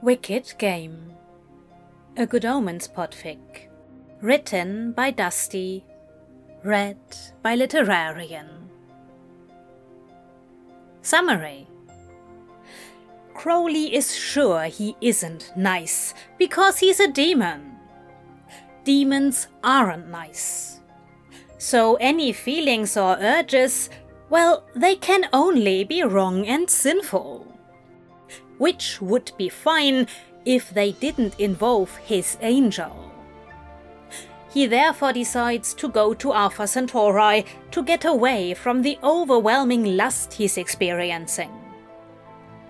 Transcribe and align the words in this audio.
Wicked 0.00 0.54
Game. 0.58 1.12
A 2.16 2.26
Good 2.26 2.44
Omens 2.44 2.88
podfic. 2.88 3.68
Written 4.20 4.92
by 4.92 5.10
Dusty. 5.10 5.84
Read 6.64 6.96
by 7.42 7.56
Literarian. 7.56 8.48
Summary. 11.02 11.66
Crowley 13.34 13.94
is 13.94 14.16
sure 14.16 14.64
he 14.64 14.96
isn't 15.00 15.52
nice 15.56 16.14
because 16.38 16.78
he's 16.78 17.00
a 17.00 17.10
demon. 17.12 17.77
Demons 18.88 19.48
aren't 19.62 20.08
nice. 20.08 20.80
So 21.58 21.96
any 21.96 22.32
feelings 22.32 22.96
or 22.96 23.16
urges, 23.20 23.90
well, 24.30 24.64
they 24.74 24.96
can 24.96 25.28
only 25.32 25.84
be 25.84 26.02
wrong 26.02 26.46
and 26.46 26.70
sinful 26.70 27.48
which 28.58 29.00
would 29.00 29.32
be 29.36 29.48
fine 29.48 30.06
if 30.44 30.70
they 30.70 30.92
didn't 30.92 31.38
involve 31.38 31.96
his 31.96 32.36
angel. 32.42 33.12
He 34.50 34.66
therefore 34.66 35.12
decides 35.12 35.74
to 35.74 35.88
go 35.88 36.14
to 36.14 36.32
Alpha 36.32 36.66
Centauri 36.66 37.44
to 37.70 37.82
get 37.82 38.04
away 38.04 38.54
from 38.54 38.82
the 38.82 38.98
overwhelming 39.02 39.96
lust 39.96 40.32
he's 40.32 40.56
experiencing. 40.56 41.52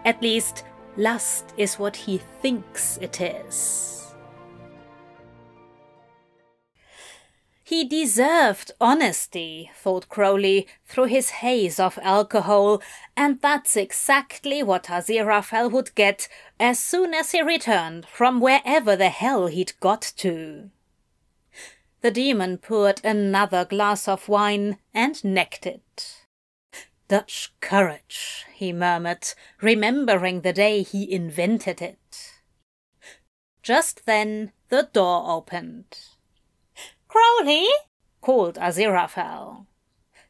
At 0.05 0.21
least, 0.23 0.65
lust 0.97 1.55
is 1.57 1.79
what 1.79 1.97
he 1.97 2.19
thinks 2.43 2.99
it 3.01 3.21
is. 3.21 3.98
He 7.69 7.85
deserved 7.85 8.73
honesty, 8.81 9.71
thought 9.77 10.09
Crowley, 10.09 10.67
through 10.87 11.05
his 11.05 11.29
haze 11.45 11.79
of 11.79 11.99
alcohol, 12.01 12.81
and 13.15 13.43
that's 13.43 13.77
exactly 13.77 14.63
what 14.63 14.85
Aziraphale 14.85 15.71
would 15.71 15.95
get 15.95 16.29
as 16.59 16.79
soon 16.79 17.13
as 17.13 17.33
he 17.33 17.43
returned 17.43 18.07
from 18.07 18.41
wherever 18.41 18.97
the 18.97 19.11
hell 19.11 19.49
he'd 19.49 19.79
got 19.81 20.01
to. 20.17 20.71
The 22.01 22.11
demon 22.11 22.57
poured 22.57 23.05
another 23.05 23.67
glass 23.67 24.09
of 24.09 24.31
wine 24.31 24.79
and 24.95 25.23
necked 25.23 25.67
it. 25.67 26.25
Dutch 27.07 27.53
courage, 27.61 28.47
he 28.55 28.73
murmured, 28.73 29.35
remembering 29.61 30.41
the 30.41 30.55
day 30.55 30.83
he 30.83 31.13
invented 31.13 31.83
it. 31.83 32.33
Just 33.63 34.07
then 34.07 34.53
the 34.71 34.89
door 34.91 35.31
opened. 35.31 35.99
Crowley, 37.19 37.67
called 38.21 38.55
Aziraphale. 38.57 39.67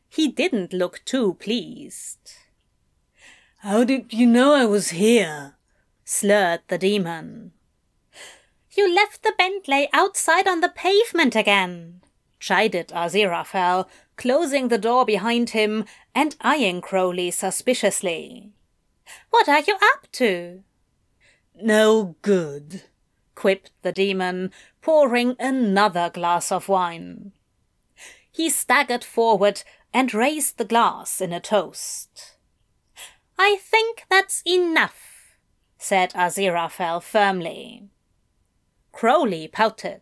He 0.09 0.29
didn't 0.29 0.73
look 0.73 1.03
too 1.05 1.35
pleased. 1.35 2.33
How 3.59 3.85
did 3.85 4.13
you 4.13 4.27
know 4.27 4.55
I 4.55 4.65
was 4.65 4.91
here? 4.91 5.57
slurred 6.05 6.61
the 6.69 6.79
demon. 6.79 7.53
You 8.71 8.95
left 8.95 9.23
the 9.23 9.35
Bentley 9.37 9.89
outside 9.93 10.49
on 10.49 10.61
the 10.61 10.71
pavement 10.71 11.37
again, 11.37 12.01
chided 12.41 12.89
Aziraphale, 12.89 13.87
closing 14.17 14.69
the 14.69 14.79
door 14.79 15.05
behind 15.05 15.51
him 15.51 15.85
and 16.15 16.37
eyeing 16.41 16.81
Crowley 16.81 17.31
suspiciously. 17.31 18.53
What 19.29 19.49
are 19.49 19.61
you 19.61 19.77
up 19.95 20.11
to? 20.13 20.63
No 21.61 22.17
good, 22.23 22.85
quipped 23.39 23.71
the 23.83 23.93
demon, 23.93 24.51
pouring 24.83 25.37
another 25.39 26.11
glass 26.11 26.51
of 26.51 26.69
wine. 26.69 27.31
He 28.33 28.51
staggered 28.51 29.05
forward 29.05 29.63
and 29.95 30.13
raised 30.13 30.59
the 30.59 30.65
glass 30.65 31.21
in 31.21 31.33
a 31.33 31.39
toast. 31.39 32.35
I 33.39 33.59
think 33.61 34.07
that's 34.11 34.43
enough, 34.45 35.37
said 35.79 36.11
Aziraphale 36.15 37.01
firmly. 37.01 37.85
Crowley 38.91 39.47
pouted. 39.47 40.01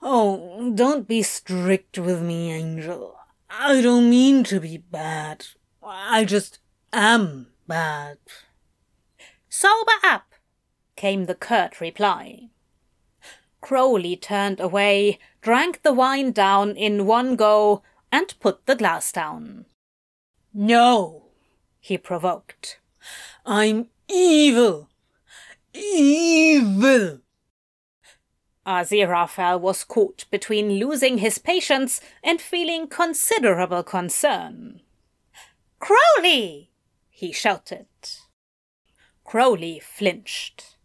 Oh, 0.00 0.72
don't 0.74 1.06
be 1.06 1.22
strict 1.22 1.98
with 1.98 2.22
me, 2.22 2.50
Angel. 2.50 3.14
I 3.50 3.82
don't 3.82 4.08
mean 4.08 4.42
to 4.44 4.58
be 4.58 4.78
bad. 4.78 5.44
I 5.82 6.24
just 6.24 6.60
am 6.94 7.48
bad. 7.68 8.16
Sober 9.50 9.98
up, 10.02 10.31
came 11.02 11.24
the 11.24 11.34
curt 11.34 11.80
reply. 11.80 12.48
Crowley 13.60 14.14
turned 14.14 14.60
away, 14.60 15.18
drank 15.40 15.82
the 15.82 15.92
wine 15.92 16.30
down 16.30 16.76
in 16.76 17.06
one 17.06 17.34
go, 17.34 17.82
and 18.12 18.32
put 18.38 18.66
the 18.66 18.76
glass 18.76 19.10
down. 19.10 19.66
No, 20.54 21.24
he 21.80 21.98
provoked. 21.98 22.78
I'm 23.44 23.88
evil. 24.08 24.90
Evil. 25.74 27.18
Aziraphale 28.64 29.60
was 29.60 29.82
caught 29.82 30.26
between 30.30 30.78
losing 30.78 31.18
his 31.18 31.38
patience 31.38 32.00
and 32.22 32.40
feeling 32.40 32.86
considerable 32.86 33.82
concern. 33.82 34.82
Crowley! 35.80 36.70
he 37.10 37.32
shouted. 37.32 37.88
Crowley 39.24 39.80
flinched. 39.80 40.76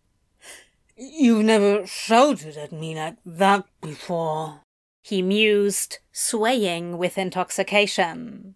You've 1.00 1.46
never 1.46 1.86
shouted 1.86 2.58
at 2.58 2.72
me 2.72 2.96
like 2.96 3.18
that 3.24 3.66
before, 3.82 4.62
he 5.04 5.22
mused, 5.22 6.00
swaying 6.12 6.98
with 6.98 7.20
intoxication. 7.20 8.56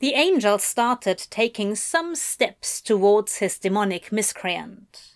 The 0.00 0.12
angel 0.12 0.58
started 0.58 1.26
taking 1.30 1.76
some 1.76 2.14
steps 2.14 2.82
towards 2.82 3.38
his 3.38 3.58
demonic 3.58 4.12
miscreant. 4.12 5.14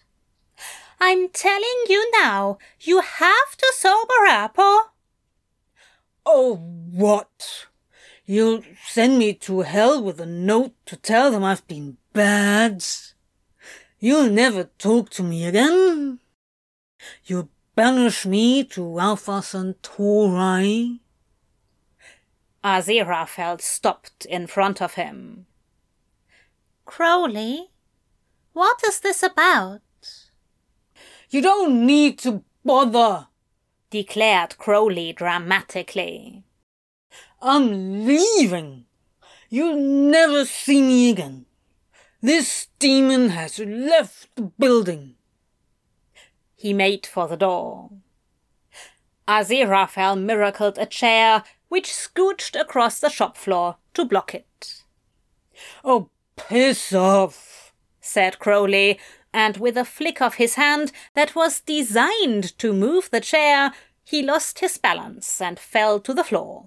I'm 0.99 1.29
telling 1.29 1.85
you 1.91 2.11
now, 2.23 2.57
you 2.81 3.03
have 3.03 3.57
to 3.59 3.73
sober 3.77 4.25
up 4.31 4.59
or. 4.59 4.93
Oh, 6.25 6.57
what? 6.57 7.67
You'll 8.25 8.63
send 8.87 9.19
me 9.19 9.35
to 9.35 9.61
hell 9.61 10.03
with 10.03 10.21
a 10.21 10.27
note 10.27 10.73
to 10.87 10.97
tell 10.97 11.31
them 11.31 11.45
I've 11.45 11.67
been 11.69 11.99
bad? 12.15 12.83
You'll 13.99 14.31
never 14.31 14.65
talk 14.79 15.11
to 15.11 15.23
me 15.23 15.47
again. 15.47 16.21
You 17.25 17.49
banish 17.75 18.27
me 18.27 18.65
to 18.65 19.01
Alpha 19.01 19.43
Centauri. 19.43 21.01
Azira 22.63 23.25
Aziraphale 23.27 23.61
stopped 23.61 24.25
in 24.27 24.47
front 24.47 24.83
of 24.83 24.95
him. 24.95 25.47
Crowley, 26.85 27.71
what 28.53 28.83
is 28.87 29.01
this 29.01 29.23
about? 29.23 29.81
You 31.31 31.41
don't 31.43 31.87
need 31.87 32.19
to 32.21 32.43
bother, 32.65 33.29
declared 33.91 34.59
Crowley 34.59 35.13
dramatically. 35.13 36.45
I'm 37.41 38.07
leaving. 38.07 38.85
You'll 39.49 39.77
never 39.77 40.45
see 40.45 40.83
me 40.83 41.11
again. 41.11 41.47
This 42.27 42.67
demon 42.81 43.29
has 43.29 43.61
left 43.61 44.35
the 44.35 44.51
building. 44.59 45.15
He 46.57 46.73
made 46.73 47.07
for 47.07 47.29
the 47.29 47.37
door. 47.37 47.91
Aziraphale 49.29 50.21
miracled 50.21 50.77
a 50.77 50.87
chair 50.87 51.45
which 51.69 51.93
scooched 51.93 52.61
across 52.61 52.99
the 52.99 53.11
shop 53.11 53.37
floor 53.37 53.77
to 53.95 54.05
block 54.05 54.35
it. 54.35 54.83
Oh, 55.85 56.11
piss 56.35 56.93
off, 56.93 57.73
said 58.01 58.41
Crowley, 58.41 58.99
and 59.33 59.59
with 59.59 59.77
a 59.77 59.85
flick 59.85 60.21
of 60.21 60.35
his 60.35 60.57
hand 60.57 60.91
that 61.15 61.37
was 61.37 61.61
designed 61.61 62.59
to 62.59 62.73
move 62.73 63.09
the 63.13 63.21
chair, 63.21 63.71
he 64.03 64.21
lost 64.21 64.59
his 64.59 64.79
balance 64.79 65.41
and 65.41 65.61
fell 65.61 66.01
to 66.01 66.13
the 66.13 66.25
floor. 66.25 66.67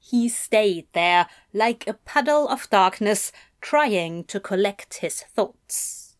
He 0.00 0.28
stayed 0.28 0.88
there 0.94 1.28
like 1.52 1.86
a 1.86 1.94
puddle 1.94 2.48
of 2.48 2.68
darkness 2.70 3.30
trying 3.62 4.24
to 4.24 4.40
collect 4.40 4.94
his 4.94 5.22
thoughts. 5.22 6.16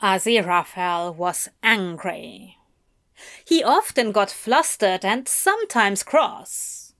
Aziraphale 0.00 1.14
was 1.14 1.48
angry. 1.62 2.56
He 3.44 3.62
often 3.62 4.12
got 4.12 4.30
flustered 4.30 5.04
and 5.04 5.26
sometimes 5.28 6.02
cross. 6.02 6.94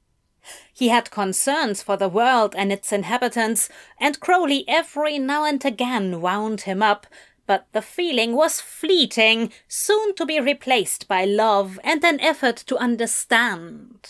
He 0.72 0.88
had 0.88 1.10
concerns 1.10 1.82
for 1.82 1.96
the 1.96 2.08
world 2.08 2.54
and 2.56 2.72
its 2.72 2.92
inhabitants, 2.92 3.68
and 3.98 4.20
Crowley 4.20 4.64
every 4.68 5.18
now 5.18 5.44
and 5.44 5.64
again 5.64 6.20
wound 6.20 6.62
him 6.62 6.82
up, 6.82 7.06
but 7.46 7.66
the 7.72 7.82
feeling 7.82 8.34
was 8.34 8.60
fleeting, 8.60 9.52
soon 9.68 10.14
to 10.16 10.26
be 10.26 10.40
replaced 10.40 11.08
by 11.08 11.24
love 11.24 11.78
and 11.84 12.04
an 12.04 12.20
effort 12.20 12.56
to 12.56 12.76
understand. 12.76 14.08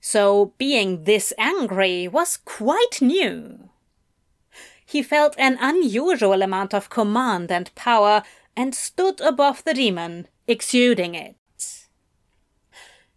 So 0.00 0.52
being 0.58 1.04
this 1.04 1.32
angry 1.38 2.08
was 2.08 2.36
quite 2.36 3.00
new 3.00 3.70
he 4.86 5.02
felt 5.02 5.34
an 5.36 5.58
unusual 5.60 6.40
amount 6.40 6.72
of 6.72 6.88
command 6.88 7.50
and 7.50 7.74
power, 7.74 8.22
and 8.56 8.74
stood 8.74 9.20
above 9.20 9.64
the 9.64 9.74
demon, 9.74 10.28
exuding 10.46 11.14
it. 11.14 11.36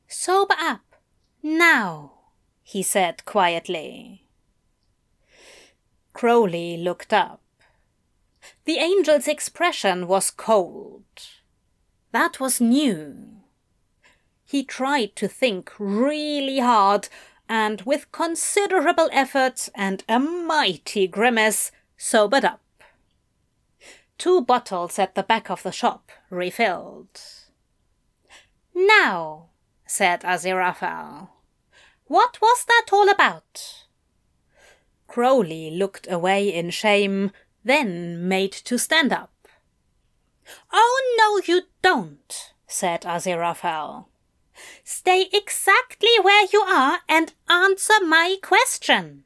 Sober 0.07 0.55
up, 0.59 0.95
now, 1.41 2.13
he 2.63 2.83
said 2.83 3.23
quietly. 3.23 4.25
Crowley 6.11 6.75
looked 6.75 7.13
up. 7.13 7.41
The 8.65 8.79
angel's 8.79 9.27
expression 9.27 10.07
was 10.07 10.31
cold. 10.31 11.05
That 12.11 12.39
was 12.39 12.59
new. 12.59 13.43
He 14.43 14.63
tried 14.63 15.15
to 15.17 15.27
think 15.27 15.71
really 15.77 16.59
hard, 16.59 17.07
and 17.49 17.81
with 17.81 18.11
considerable 18.11 19.09
effort 19.11 19.67
and 19.73 20.03
a 20.07 20.19
mighty 20.19 21.07
grimace, 21.07 21.71
sobered 21.97 22.45
up. 22.45 22.61
Two 24.19 24.41
bottles 24.41 24.99
at 24.99 25.15
the 25.15 25.23
back 25.23 25.49
of 25.49 25.63
the 25.63 25.71
shop 25.71 26.11
refilled. 26.29 27.19
Now, 28.75 29.47
said 29.87 30.21
Aziraphale, 30.21 31.29
what 32.05 32.39
was 32.41 32.65
that 32.65 32.87
all 32.91 33.09
about? 33.09 33.85
Crowley 35.07 35.71
looked 35.71 36.09
away 36.09 36.53
in 36.53 36.69
shame, 36.69 37.31
then 37.63 38.27
made 38.27 38.51
to 38.51 38.77
stand 38.77 39.11
up. 39.11 39.47
Oh, 40.71 41.15
no, 41.17 41.41
you 41.51 41.63
don't, 41.81 42.53
said 42.67 43.01
Aziraphale. 43.01 44.05
Stay 44.83 45.29
exactly 45.33 46.09
where 46.21 46.47
you 46.51 46.61
are 46.61 46.99
and 47.07 47.33
answer 47.49 47.93
my 48.05 48.37
question. 48.41 49.23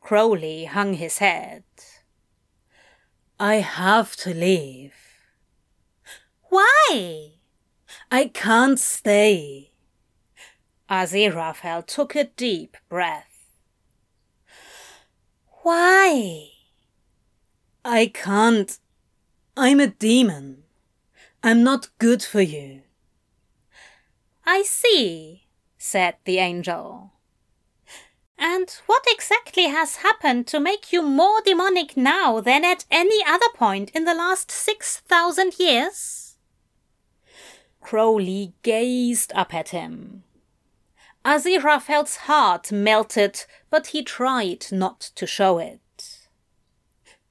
Crowley 0.00 0.64
hung 0.66 0.94
his 0.94 1.18
head. 1.18 1.64
I 3.40 3.56
have 3.56 4.16
to 4.16 4.34
leave. 4.34 4.94
Why? 6.50 7.32
I 8.10 8.28
can't 8.28 8.78
stay. 8.78 9.72
Aziraphale 10.88 11.86
took 11.86 12.14
a 12.14 12.24
deep 12.24 12.76
breath. 12.88 13.48
Why? 15.62 16.50
I 17.84 18.06
can't. 18.06 18.78
I'm 19.56 19.80
a 19.80 19.86
demon. 19.86 20.64
I'm 21.42 21.62
not 21.62 21.88
good 21.98 22.22
for 22.22 22.40
you. 22.40 22.82
I 24.46 24.62
see, 24.62 25.46
said 25.78 26.16
the 26.24 26.38
angel. 26.38 27.12
And 28.38 28.68
what 28.86 29.04
exactly 29.08 29.68
has 29.68 29.96
happened 29.96 30.46
to 30.48 30.60
make 30.60 30.92
you 30.92 31.02
more 31.02 31.40
demonic 31.44 31.96
now 31.96 32.40
than 32.40 32.64
at 32.64 32.84
any 32.90 33.24
other 33.26 33.48
point 33.54 33.90
in 33.94 34.04
the 34.04 34.14
last 34.14 34.50
six 34.50 34.98
thousand 35.00 35.58
years? 35.58 36.36
Crowley 37.80 38.54
gazed 38.62 39.32
up 39.34 39.54
at 39.54 39.70
him. 39.70 40.24
Aziraphale's 41.24 42.16
heart 42.16 42.70
melted, 42.70 43.44
but 43.70 43.88
he 43.88 44.02
tried 44.02 44.66
not 44.70 45.00
to 45.14 45.26
show 45.26 45.58
it. 45.58 45.80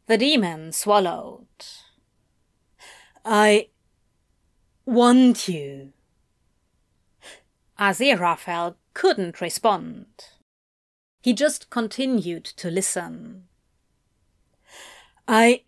The 0.07 0.18
demon 0.18 0.71
swallowed. 0.71 1.48
I 3.24 3.69
want 4.86 5.48
you. 5.48 5.94
Aziraphale 7.83 8.75
couldn't 8.94 9.41
respond. 9.41 10.06
He 11.21 11.33
just 11.33 11.69
continued 11.69 12.45
to 12.45 12.71
listen. 12.71 13.44
I 15.27 15.63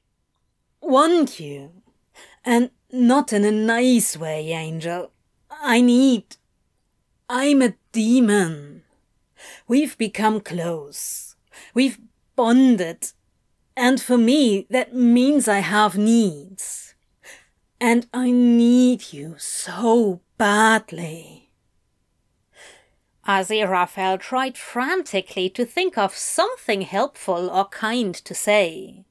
want 0.81 1.41
you, 1.41 1.71
and 2.45 2.69
not 2.89 3.33
in 3.33 3.43
a 3.43 3.51
nice 3.51 4.15
way, 4.15 4.53
Angel. 4.53 5.11
I 5.51 5.81
need. 5.81 6.37
I'm 7.29 7.61
a 7.61 7.73
demon. 7.91 8.83
We've 9.67 9.97
become 9.97 10.39
close. 10.39 11.35
We've 11.73 11.99
bonded. 12.37 13.11
And 13.75 14.01
for 14.01 14.17
me, 14.17 14.67
that 14.69 14.95
means 14.95 15.49
I 15.49 15.59
have 15.59 15.97
needs. 15.97 16.95
And 17.81 18.07
I 18.13 18.31
need 18.31 19.11
you 19.11 19.35
so 19.37 20.21
badly. 20.37 21.44
Aziraphale 23.27 24.19
tried 24.19 24.57
frantically 24.57 25.49
to 25.49 25.65
think 25.65 25.97
of 25.97 26.15
something 26.15 26.81
helpful 26.81 27.49
or 27.49 27.65
kind 27.65 28.13
to 28.13 28.35
say. 28.35 29.05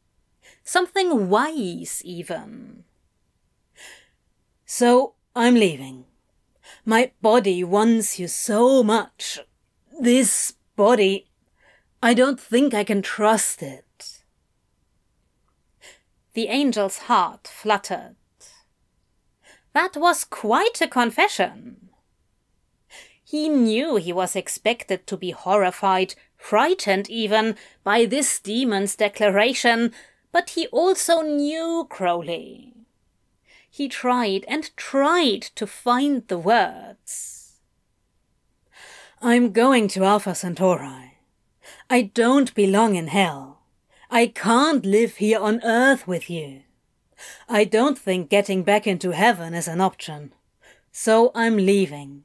Something 0.62 1.28
wise, 1.28 2.00
even. 2.04 2.84
So 4.64 5.14
I'm 5.34 5.54
leaving. 5.54 6.04
My 6.84 7.12
body 7.20 7.64
wants 7.64 8.18
you 8.18 8.28
so 8.28 8.82
much. 8.82 9.40
This 10.00 10.54
body, 10.76 11.30
I 12.02 12.14
don't 12.14 12.40
think 12.40 12.72
I 12.72 12.84
can 12.84 13.02
trust 13.02 13.62
it. 13.62 14.22
The 16.34 16.48
angel's 16.48 16.98
heart 16.98 17.48
fluttered. 17.48 18.16
That 19.72 19.96
was 19.96 20.24
quite 20.24 20.80
a 20.80 20.88
confession. 20.88 21.90
He 23.24 23.48
knew 23.48 23.96
he 23.96 24.12
was 24.12 24.36
expected 24.36 25.06
to 25.06 25.16
be 25.16 25.30
horrified, 25.30 26.14
frightened 26.36 27.08
even, 27.08 27.56
by 27.82 28.04
this 28.04 28.38
demon's 28.38 28.96
declaration, 28.96 29.92
but 30.30 30.50
he 30.50 30.66
also 30.68 31.22
knew 31.22 31.86
Crowley. 31.88 32.74
He 33.70 33.88
tried 33.88 34.44
and 34.46 34.76
tried 34.76 35.42
to 35.56 35.66
find 35.66 36.28
the 36.28 36.38
words. 36.38 37.54
I'm 39.22 39.52
going 39.52 39.88
to 39.88 40.04
Alpha 40.04 40.34
Centauri. 40.34 41.18
I 41.88 42.02
don't 42.02 42.54
belong 42.54 42.94
in 42.94 43.06
hell. 43.06 43.62
I 44.10 44.26
can't 44.26 44.84
live 44.84 45.16
here 45.16 45.40
on 45.40 45.64
Earth 45.64 46.06
with 46.06 46.28
you. 46.28 46.62
I 47.48 47.64
don't 47.64 47.98
think 47.98 48.28
getting 48.28 48.62
back 48.62 48.86
into 48.86 49.12
heaven 49.12 49.54
is 49.54 49.66
an 49.66 49.80
option. 49.80 50.32
So 50.92 51.32
I'm 51.34 51.56
leaving. 51.56 52.24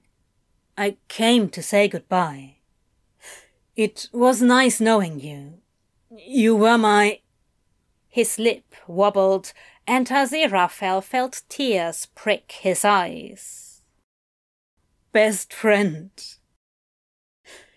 I 0.79 0.95
came 1.09 1.49
to 1.49 1.61
say 1.61 1.89
goodbye. 1.89 2.55
It 3.75 4.07
was 4.13 4.41
nice 4.41 4.79
knowing 4.79 5.19
you. 5.19 5.55
You 6.09 6.55
were 6.55 6.77
my. 6.77 7.19
His 8.07 8.39
lip 8.39 8.63
wobbled, 8.87 9.51
and 9.85 10.07
Aziraphale 10.07 11.03
felt 11.03 11.41
tears 11.49 12.05
prick 12.15 12.53
his 12.61 12.85
eyes. 12.85 13.81
Best 15.11 15.51
friend. 15.51 16.11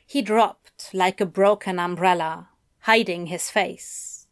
He 0.06 0.22
dropped 0.22 0.90
like 0.94 1.20
a 1.20 1.26
broken 1.26 1.80
umbrella, 1.80 2.50
hiding 2.82 3.26
his 3.26 3.50
face. 3.50 4.28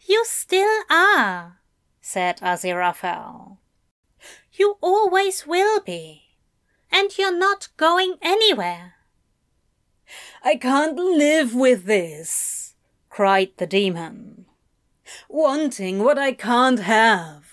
You 0.00 0.24
still 0.26 0.82
are, 0.90 1.60
said 2.00 2.38
Aziraphale. 2.40 3.58
You 4.52 4.78
always 4.82 5.46
will 5.46 5.78
be 5.78 6.29
and 6.92 7.16
you're 7.16 7.36
not 7.36 7.68
going 7.76 8.16
anywhere. 8.22 8.94
I 10.42 10.56
can't 10.56 10.96
live 10.96 11.54
with 11.54 11.84
this, 11.84 12.74
cried 13.08 13.50
the 13.56 13.66
demon. 13.66 14.46
Wanting 15.28 16.02
what 16.02 16.18
I 16.18 16.32
can't 16.32 16.80
have. 16.80 17.44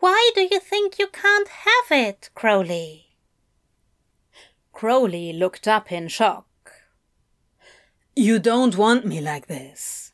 Why 0.00 0.30
do 0.34 0.42
you 0.50 0.60
think 0.60 0.98
you 0.98 1.06
can't 1.06 1.48
have 1.48 1.98
it, 1.98 2.30
Crowley? 2.34 3.16
Crowley 4.72 5.32
looked 5.32 5.68
up 5.68 5.92
in 5.92 6.08
shock. 6.08 6.46
You 8.16 8.38
don't 8.38 8.76
want 8.76 9.06
me 9.06 9.20
like 9.20 9.46
this. 9.46 10.12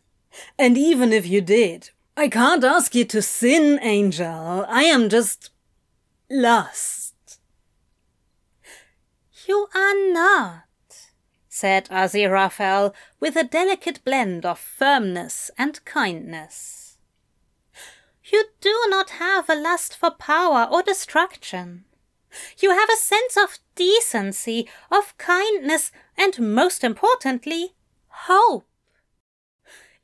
And 0.58 0.78
even 0.78 1.12
if 1.12 1.26
you 1.26 1.40
did, 1.40 1.90
I 2.16 2.28
can't 2.28 2.64
ask 2.64 2.94
you 2.94 3.04
to 3.06 3.22
sin, 3.22 3.78
Angel. 3.82 4.64
I 4.68 4.84
am 4.84 5.08
just 5.08 5.50
lost. 6.30 7.09
You 9.50 9.66
are 9.74 10.12
not, 10.12 11.08
said 11.48 11.88
Aziraphale 11.88 12.94
with 13.18 13.34
a 13.34 13.42
delicate 13.42 13.98
blend 14.04 14.46
of 14.46 14.60
firmness 14.60 15.50
and 15.58 15.84
kindness. 15.84 16.98
You 18.22 18.44
do 18.60 18.86
not 18.88 19.10
have 19.18 19.50
a 19.50 19.56
lust 19.56 19.96
for 19.96 20.12
power 20.12 20.68
or 20.70 20.84
destruction. 20.84 21.84
You 22.60 22.70
have 22.70 22.88
a 22.88 22.96
sense 22.96 23.36
of 23.36 23.58
decency, 23.74 24.68
of 24.88 25.18
kindness, 25.18 25.90
and 26.16 26.54
most 26.54 26.84
importantly, 26.84 27.74
hope. 28.28 28.68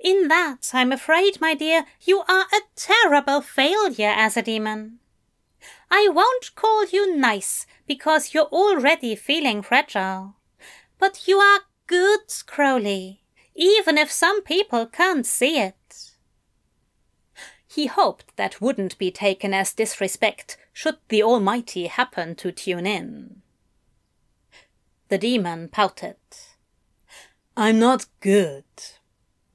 In 0.00 0.26
that, 0.26 0.70
I'm 0.72 0.90
afraid, 0.90 1.40
my 1.40 1.54
dear, 1.54 1.84
you 2.00 2.24
are 2.28 2.46
a 2.52 2.62
terrible 2.74 3.42
failure 3.42 4.12
as 4.16 4.36
a 4.36 4.42
demon. 4.42 4.98
I 5.90 6.09
won't 6.09 6.55
call 6.55 6.87
you 6.87 7.16
nice 7.16 7.66
because 7.87 8.35
you're 8.35 8.45
already 8.52 9.14
feeling 9.14 9.62
fragile. 9.62 10.35
But 10.99 11.28
you 11.28 11.38
are 11.38 11.61
good, 11.87 12.21
Crowley, 12.47 13.23
even 13.55 13.99
if 13.99 14.11
some 14.11 14.43
people 14.43 14.87
can't 14.87 15.26
see 15.26 15.59
it. 15.59 15.75
he 17.76 17.87
hoped 17.87 18.35
that 18.37 18.59
wouldn't 18.59 18.97
be 18.97 19.11
taken 19.11 19.52
as 19.52 19.75
disrespect 19.75 20.57
should 20.73 20.97
the 21.09 21.23
Almighty 21.23 21.88
happen 21.88 22.35
to 22.35 22.50
tune 22.50 22.87
in. 22.87 23.43
The 25.09 25.19
demon 25.19 25.69
pouted. 25.69 26.16
I'm 27.55 27.78
not 27.78 28.07
good. 28.21 28.64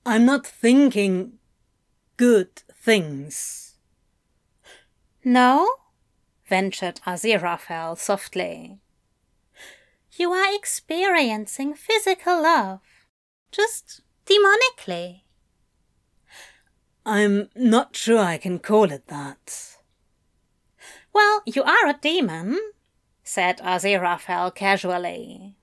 I'm 0.06 0.26
not 0.26 0.46
thinking 0.46 1.40
good 2.16 2.64
things. 2.76 3.76
No? 5.24 5.68
Ventured 6.52 7.00
Aziraphale 7.08 7.98
softly. 7.98 8.78
You 10.12 10.34
are 10.34 10.54
experiencing 10.54 11.74
physical 11.76 12.44
love, 12.44 12.82
just 13.54 14.02
demonically. 14.26 15.22
I'm 17.06 17.48
not 17.56 17.96
sure 17.96 18.20
I 18.20 18.38
can 18.38 18.60
call 18.60 18.92
it 18.92 19.08
that. 19.08 19.78
Well, 21.14 21.42
you 21.46 21.64
are 21.64 21.88
a 21.88 22.00
demon, 22.02 22.60
said 23.24 23.60
Aziraphale 23.60 24.54
casually. 24.54 25.56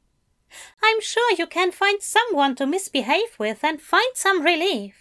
I'm 0.82 1.02
sure 1.02 1.34
you 1.36 1.46
can 1.46 1.70
find 1.70 2.00
someone 2.02 2.54
to 2.56 2.66
misbehave 2.66 3.38
with 3.38 3.62
and 3.62 3.78
find 3.78 4.12
some 4.14 4.42
relief. 4.42 4.96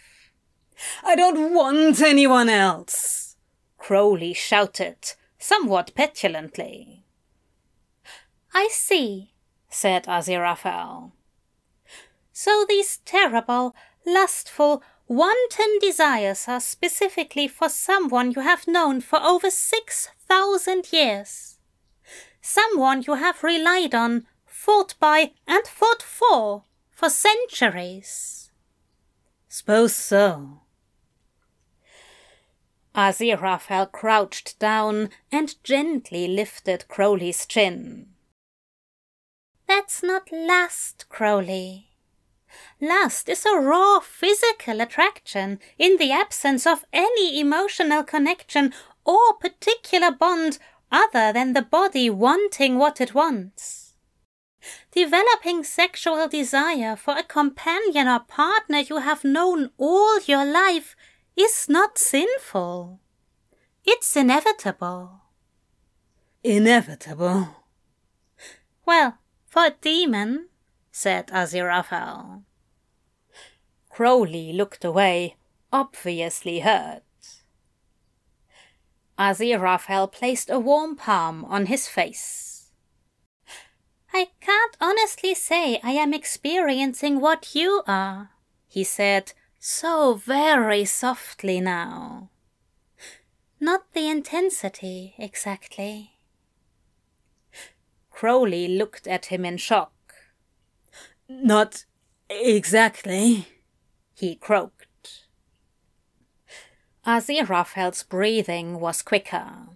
I 1.02 1.16
don't 1.16 1.54
want 1.54 2.02
anyone 2.02 2.50
else, 2.50 3.36
Crowley 3.78 4.34
shouted, 4.34 5.14
somewhat 5.38 5.94
petulantly. 5.94 7.04
I 8.52 8.68
see, 8.70 9.32
said 9.68 10.04
Aziraphale. 10.04 11.12
So 12.32 12.64
these 12.68 12.98
terrible, 13.04 13.74
lustful, 14.06 14.82
wanton 15.06 15.78
desires 15.80 16.46
are 16.48 16.60
specifically 16.60 17.48
for 17.48 17.68
someone 17.68 18.32
you 18.32 18.42
have 18.42 18.68
known 18.68 19.00
for 19.00 19.20
over 19.20 19.50
six 19.50 20.08
thousand 20.28 20.92
years. 20.92 21.58
Someone 22.40 23.02
you 23.06 23.14
have 23.14 23.42
relied 23.42 23.94
on, 23.94 24.26
fought 24.46 24.94
by, 25.00 25.32
and 25.46 25.66
fought 25.66 26.02
for 26.02 26.64
for 26.90 27.08
centuries. 27.08 28.50
Suppose 29.48 29.94
so. 29.94 30.60
Aziraphale 32.98 33.92
crouched 33.92 34.58
down 34.58 35.10
and 35.30 35.54
gently 35.62 36.26
lifted 36.26 36.88
Crowley's 36.88 37.46
chin. 37.46 38.08
That's 39.68 40.02
not 40.02 40.32
lust, 40.32 41.06
Crowley. 41.08 41.90
Lust 42.80 43.28
is 43.28 43.46
a 43.46 43.56
raw 43.56 44.00
physical 44.00 44.80
attraction 44.80 45.60
in 45.78 45.98
the 45.98 46.10
absence 46.10 46.66
of 46.66 46.84
any 46.92 47.38
emotional 47.38 48.02
connection 48.02 48.74
or 49.04 49.34
particular 49.34 50.10
bond 50.10 50.58
other 50.90 51.32
than 51.32 51.52
the 51.52 51.62
body 51.62 52.10
wanting 52.10 52.78
what 52.78 53.00
it 53.00 53.14
wants. 53.14 53.94
Developing 54.90 55.62
sexual 55.62 56.26
desire 56.26 56.96
for 56.96 57.16
a 57.16 57.22
companion 57.22 58.08
or 58.08 58.18
partner 58.18 58.78
you 58.78 58.96
have 58.96 59.22
known 59.22 59.70
all 59.78 60.18
your 60.22 60.44
life 60.44 60.96
is 61.38 61.68
not 61.68 61.98
sinful. 61.98 63.00
It's 63.84 64.16
inevitable. 64.16 65.22
Inevitable? 66.42 67.56
Well, 68.84 69.18
for 69.46 69.66
a 69.66 69.74
demon, 69.80 70.48
said 70.90 71.28
Aziraphale. 71.28 72.42
Crowley 73.88 74.52
looked 74.52 74.84
away, 74.84 75.36
obviously 75.72 76.60
hurt. 76.60 77.02
Aziraphale 79.18 80.10
placed 80.10 80.50
a 80.50 80.58
warm 80.58 80.96
palm 80.96 81.44
on 81.44 81.66
his 81.66 81.88
face. 81.88 82.70
I 84.12 84.28
can't 84.40 84.76
honestly 84.80 85.34
say 85.34 85.80
I 85.82 85.92
am 85.92 86.14
experiencing 86.14 87.20
what 87.20 87.54
you 87.54 87.82
are, 87.86 88.30
he 88.66 88.84
said, 88.84 89.32
so 89.58 90.14
very 90.14 90.84
softly 90.84 91.60
now. 91.60 92.30
Not 93.60 93.92
the 93.92 94.08
intensity, 94.08 95.14
exactly. 95.18 96.12
Crowley 98.10 98.68
looked 98.68 99.06
at 99.06 99.26
him 99.26 99.44
in 99.44 99.56
shock. 99.56 99.92
Not 101.28 101.84
exactly, 102.30 103.48
he 104.14 104.36
croaked. 104.36 105.24
Aziraphale's 107.06 108.02
breathing 108.02 108.80
was 108.80 109.02
quicker. 109.02 109.68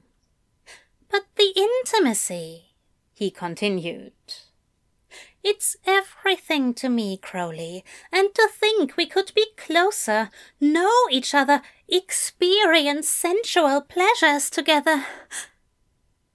But 1.10 1.24
the 1.36 1.52
intimacy, 1.56 2.74
he 3.14 3.30
continued. 3.30 4.12
It's 5.44 5.76
everything 5.84 6.72
to 6.74 6.88
me, 6.88 7.16
Crowley, 7.16 7.84
and 8.12 8.32
to 8.34 8.48
think 8.48 8.96
we 8.96 9.06
could 9.06 9.32
be 9.34 9.46
closer, 9.56 10.30
know 10.60 10.92
each 11.10 11.34
other, 11.34 11.62
experience 11.88 13.08
sensual 13.08 13.80
pleasures 13.80 14.48
together. 14.48 15.04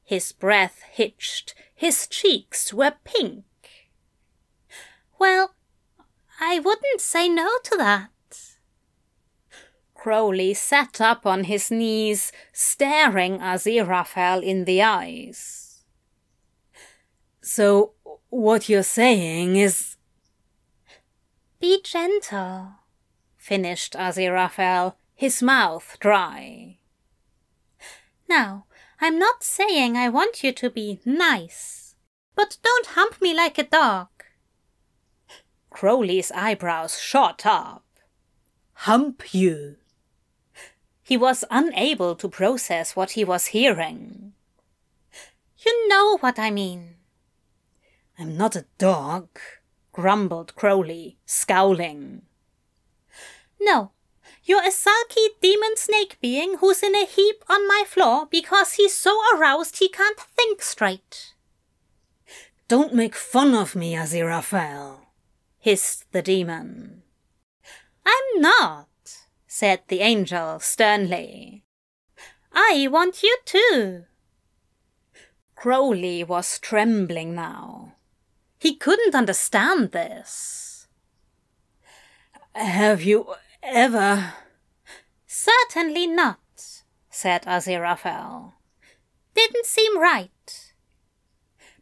His 0.04 0.34
breath 0.34 0.82
hitched, 0.92 1.56
his 1.74 2.08
cheeks 2.08 2.74
were 2.74 2.96
pink. 3.06 3.46
Well, 5.18 5.56
I 6.40 6.60
wouldn't 6.60 7.02
say 7.02 7.30
no 7.30 7.50
to 7.64 7.78
that. 7.78 8.10
Crowley 9.96 10.54
sat 10.54 11.02
up 11.02 11.26
on 11.26 11.46
his 11.46 11.72
knees, 11.72 12.32
staring 12.52 13.40
Aziraphale 13.40 14.44
in 14.44 14.66
the 14.66 14.82
eyes. 14.82 15.84
So 17.42 17.94
what 18.30 18.70
you're 18.70 18.84
saying 18.84 19.56
is. 19.56 19.96
Be 21.60 21.82
gentle, 21.82 22.74
finished 23.38 23.94
Aziraphale, 23.94 24.94
his 25.16 25.42
mouth 25.42 25.98
dry. 26.00 26.78
Now, 28.30 28.66
I'm 29.00 29.18
not 29.18 29.44
saying 29.44 29.96
I 29.96 30.10
want 30.10 30.44
you 30.44 30.52
to 30.54 30.70
be 30.70 31.00
nice, 31.06 31.96
but 32.36 32.58
don't 32.62 32.88
hump 32.88 33.22
me 33.22 33.34
like 33.34 33.58
a 33.58 33.64
dog. 33.64 34.08
Crowley's 35.70 36.32
eyebrows 36.32 37.00
shot 37.00 37.46
up. 37.46 37.86
Hump 38.74 39.34
you? 39.34 39.78
He 41.04 41.18
was 41.18 41.46
unable 41.50 42.16
to 42.16 42.28
process 42.28 42.96
what 42.96 43.12
he 43.12 43.24
was 43.24 43.48
hearing. 43.48 44.34
You 45.66 45.88
know 45.88 46.18
what 46.20 46.38
I 46.38 46.52
mean. 46.52 46.97
I'm 48.20 48.36
not 48.36 48.56
a 48.56 48.66
dog, 48.80 49.28
grumbled 49.92 50.56
Crowley, 50.56 51.20
scowling. 51.26 52.24
No, 53.62 53.92
you're 54.44 54.66
a 54.66 54.72
sulky 54.72 55.30
demon 55.42 55.76
snake 55.76 56.18
being 56.20 56.58
who's 56.58 56.82
in 56.82 56.96
a 56.96 57.06
heap 57.06 57.44
on 57.50 57.68
my 57.68 57.84
floor 57.86 58.28
because 58.32 58.74
he's 58.74 58.96
so 58.96 59.20
aroused 59.36 59.78
he 59.78 59.90
can't 59.90 60.20
think 60.20 60.64
straight. 60.64 61.36
Don't 62.68 62.94
make 62.94 63.16
fun 63.16 63.54
of 63.54 63.76
me, 63.76 63.94
Aziraphale, 63.94 65.00
hissed 65.60 66.12
the 66.12 66.22
demon. 66.22 67.04
I'm 68.06 68.42
not, 68.42 68.88
said 69.46 69.82
the 69.90 70.00
angel 70.00 70.60
sternly. 70.60 71.66
I 72.52 72.88
want 72.90 73.22
you 73.22 73.38
too. 73.46 74.06
Crowley 75.56 76.24
was 76.24 76.58
trembling 76.60 77.36
now. 77.36 77.97
He 78.58 78.76
couldn't 78.76 79.16
understand 79.16 79.92
this. 79.92 80.88
Have 82.54 83.04
you 83.04 83.36
ever? 83.62 84.34
Certainly 85.28 86.08
not, 86.08 86.84
said 87.10 87.44
Aziraphale. 87.44 88.54
Didn't 89.36 89.66
seem 89.66 90.00
right. 90.00 90.74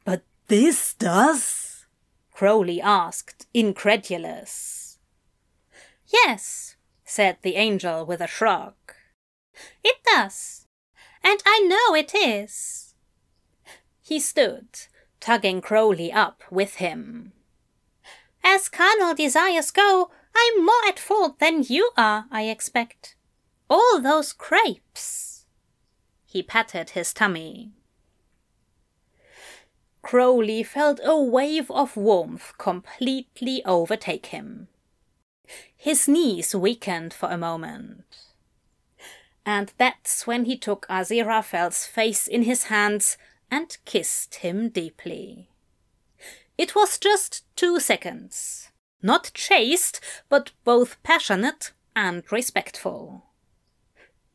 But 0.03 0.23
this 0.47 0.93
does? 0.93 1.85
Crowley 2.33 2.81
asked, 2.81 3.47
incredulous. 3.53 4.99
Yes, 6.07 6.75
said 7.05 7.37
the 7.41 7.55
angel 7.55 8.05
with 8.05 8.19
a 8.19 8.27
shrug. 8.27 8.73
It 9.83 9.95
does, 10.03 10.67
and 11.23 11.41
I 11.45 11.61
know 11.61 11.95
it 11.95 12.13
is. 12.13 12.93
He 14.01 14.19
stood, 14.19 14.67
tugging 15.25 15.59
Crowley 15.59 16.13
up 16.13 16.43
with 16.51 16.75
him. 16.75 17.31
As 18.43 18.69
carnal 18.69 19.15
desires 19.15 19.71
go, 19.71 20.11
I'm 20.37 20.63
more 20.63 20.85
at 20.87 20.99
fault 20.99 21.39
than 21.39 21.63
you 21.63 21.89
are, 21.97 22.25
I 22.29 22.43
expect. 22.43 23.15
All 23.67 23.99
those 23.99 24.31
crepes. 24.31 25.47
He 26.27 26.43
patted 26.43 26.91
his 26.91 27.11
tummy. 27.11 27.71
Crowley 30.03 30.61
felt 30.61 30.99
a 31.03 31.19
wave 31.19 31.71
of 31.71 31.97
warmth 31.97 32.53
completely 32.59 33.63
overtake 33.65 34.27
him. 34.27 34.67
His 35.75 36.07
knees 36.07 36.53
weakened 36.53 37.15
for 37.15 37.29
a 37.31 37.37
moment. 37.37 38.03
and 39.43 39.73
that's 39.77 40.27
when 40.27 40.45
he 40.45 40.57
took 40.57 40.85
Aziraphale's 40.87 41.85
face 41.85 42.27
in 42.27 42.43
his 42.43 42.63
hands 42.65 43.17
and 43.49 43.77
kissed 43.85 44.35
him 44.35 44.69
deeply. 44.69 45.49
It 46.57 46.75
was 46.75 46.97
just 46.97 47.43
two 47.55 47.79
seconds. 47.79 48.69
Not 49.01 49.31
chaste, 49.33 49.99
but 50.29 50.51
both 50.63 51.01
passionate 51.03 51.71
and 51.95 52.23
respectful. 52.31 53.25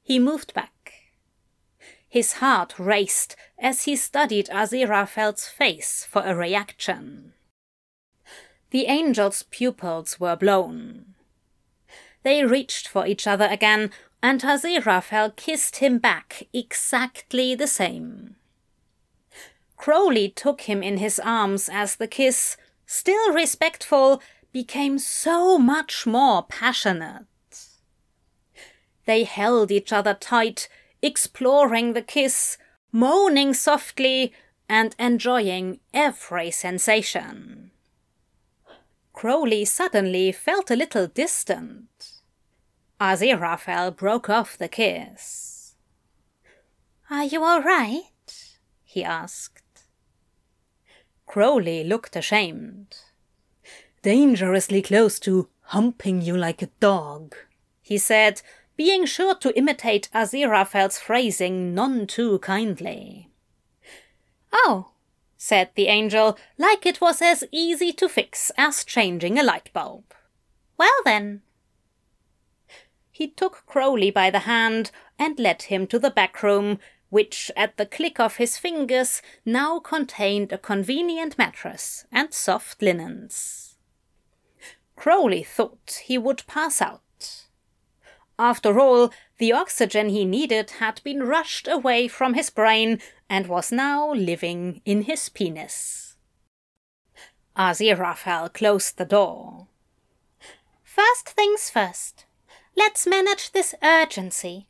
He 0.02 0.19
moved 0.19 0.55
back. 0.55 0.93
His 2.09 2.35
heart 2.35 2.79
raced 2.79 3.37
as 3.59 3.85
he 3.85 3.97
studied 3.97 4.49
Aziraphale's 4.49 5.47
face 5.47 6.05
for 6.05 6.23
a 6.23 6.35
reaction. 6.35 7.35
The 8.71 8.87
angel's 8.87 9.45
pupils 9.45 10.19
were 10.19 10.37
blown. 10.37 11.14
They 12.23 12.45
reached 12.45 12.88
for 12.88 13.07
each 13.07 13.26
other 13.26 13.49
again, 13.50 13.90
and 14.23 14.40
Aziraphale 14.43 15.35
kissed 15.37 15.76
him 15.76 15.99
back 15.99 16.43
exactly 16.52 17.55
the 17.55 17.67
same. 17.67 18.37
Crowley 19.81 20.29
took 20.29 20.61
him 20.69 20.83
in 20.83 20.99
his 20.99 21.19
arms 21.19 21.71
as 21.73 21.97
the 21.97 22.07
kiss, 22.07 22.59
still 22.85 23.33
respectful, 23.33 24.21
became 24.53 24.99
so 24.99 25.57
much 25.57 26.07
more 26.07 26.43
passionate. 26.43 27.25
They 29.07 29.25
held 29.25 29.71
each 29.71 29.91
other 29.91 30.13
tight, 30.13 30.69
exploring 31.01 31.95
the 31.95 32.03
kiss, 32.03 32.59
moaning 32.93 33.55
softly, 33.55 34.35
and 34.69 34.95
enjoying 34.99 35.81
every 35.95 36.51
sensation. 36.51 37.71
Crowley 39.15 39.65
suddenly 39.65 40.31
felt 40.31 40.71
a 40.71 40.77
little 40.77 41.07
distant. 41.07 42.21
Aziraphale 43.01 43.97
broke 43.97 44.29
off 44.29 44.59
the 44.59 44.69
kiss. 44.69 45.75
Are 47.09 47.25
you 47.25 47.43
all 47.43 47.63
right? 47.63 48.03
he 48.85 49.03
asked. 49.03 49.70
Crowley 51.31 51.85
looked 51.85 52.17
ashamed. 52.17 52.97
Dangerously 54.03 54.83
close 54.83 55.21
to 55.21 55.49
humping 55.61 56.21
you 56.23 56.37
like 56.37 56.61
a 56.61 56.71
dog, 56.81 57.37
he 57.81 57.99
said, 57.99 58.43
being 58.75 59.07
sure 59.07 59.37
to 59.37 59.57
imitate 59.57 60.11
Aziraphale's 60.13 60.99
phrasing 60.99 61.73
none 61.73 62.09
too 62.09 62.41
kindly. 62.41 63.29
Oh, 64.53 64.91
said 65.37 65.71
the 65.77 65.87
angel, 65.87 66.37
like 66.59 66.85
it 66.85 67.01
was 67.01 67.23
as 67.23 67.45
easy 67.53 67.93
to 67.93 68.09
fix 68.09 68.51
as 68.59 68.83
changing 68.83 69.39
a 69.39 69.45
light 69.45 69.73
bulb. 69.73 70.03
Well 70.77 71.01
then. 71.05 71.43
He 73.13 73.29
took 73.29 73.63
Crowley 73.67 74.11
by 74.11 74.31
the 74.31 74.41
hand 74.41 74.91
and 75.17 75.39
led 75.39 75.63
him 75.63 75.87
to 75.87 75.99
the 76.01 76.11
back 76.11 76.43
room, 76.43 76.81
which 77.11 77.50
at 77.57 77.76
the 77.76 77.87
click 77.87 78.19
of 78.19 78.37
his 78.37 78.57
fingers 78.57 79.21
now 79.45 79.79
contained 79.79 80.52
a 80.52 80.59
convenient 80.59 81.37
mattress 81.37 82.07
and 82.11 82.33
soft 82.33 82.81
linens. 82.81 83.76
Crowley 84.97 85.43
thought 85.43 86.02
he 86.05 86.17
would 86.17 86.47
pass 86.47 86.81
out. 86.81 87.00
After 88.38 88.81
all, 88.81 89.12
the 89.38 89.52
oxygen 89.52 90.09
he 90.09 90.25
needed 90.25 90.71
had 90.73 91.02
been 91.05 91.23
rushed 91.23 91.69
away 91.69 92.09
from 92.09 92.35
his 92.35 92.49
brain 92.49 93.00
and 93.29 93.47
was 93.47 93.71
now 93.71 94.12
living 94.12 94.81
in 94.87 95.02
his 95.02 95.29
penis. 95.29 96.17
Aziraphale 97.57 98.52
closed 98.52 98.97
the 98.97 99.05
door. 99.05 99.67
First 100.83 101.29
things 101.29 101.69
first. 101.69 102.25
Let's 102.76 103.07
manage 103.07 103.52
this 103.52 103.75
urgency. 103.83 104.67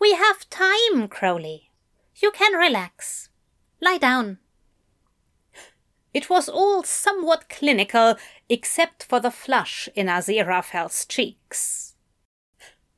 We 0.00 0.14
have 0.14 0.50
time, 0.50 1.08
Crowley. 1.08 1.65
You 2.16 2.30
can 2.30 2.54
relax. 2.54 3.28
Lie 3.80 3.98
down. 3.98 4.38
It 6.14 6.30
was 6.30 6.48
all 6.48 6.82
somewhat 6.82 7.50
clinical, 7.50 8.16
except 8.48 9.04
for 9.04 9.20
the 9.20 9.30
flush 9.30 9.88
in 9.94 10.06
Aziraphale's 10.06 11.04
cheeks. 11.04 11.94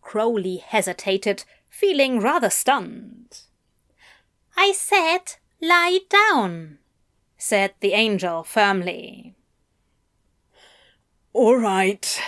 Crowley 0.01 0.59
hesitated, 0.59 1.45
feeling 1.69 2.21
rather 2.21 2.49
stunned. 2.49 3.41
I 4.57 4.73
said, 4.73 5.35
lie 5.61 5.99
down, 6.09 6.79
said 7.37 7.75
the 7.81 7.95
angel 7.95 8.45
firmly. 8.45 9.35
All 11.33 11.57
right, 11.57 12.21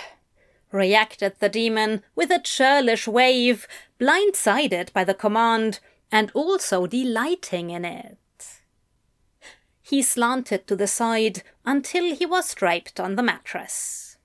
reacted 0.71 1.35
the 1.39 1.49
demon 1.49 2.03
with 2.15 2.31
a 2.31 2.39
churlish 2.39 3.07
wave, 3.07 3.67
blindsided 3.99 4.91
by 4.91 5.05
the 5.05 5.13
command 5.13 5.79
and 6.11 6.31
also 6.33 6.87
delighting 6.87 7.69
in 7.69 7.85
it. 7.85 8.17
He 9.81 10.01
slanted 10.01 10.67
to 10.67 10.75
the 10.75 10.87
side 10.87 11.43
until 11.65 12.15
he 12.15 12.25
was 12.25 12.53
draped 12.53 12.99
on 12.99 13.15
the 13.15 13.23
mattress. 13.23 14.17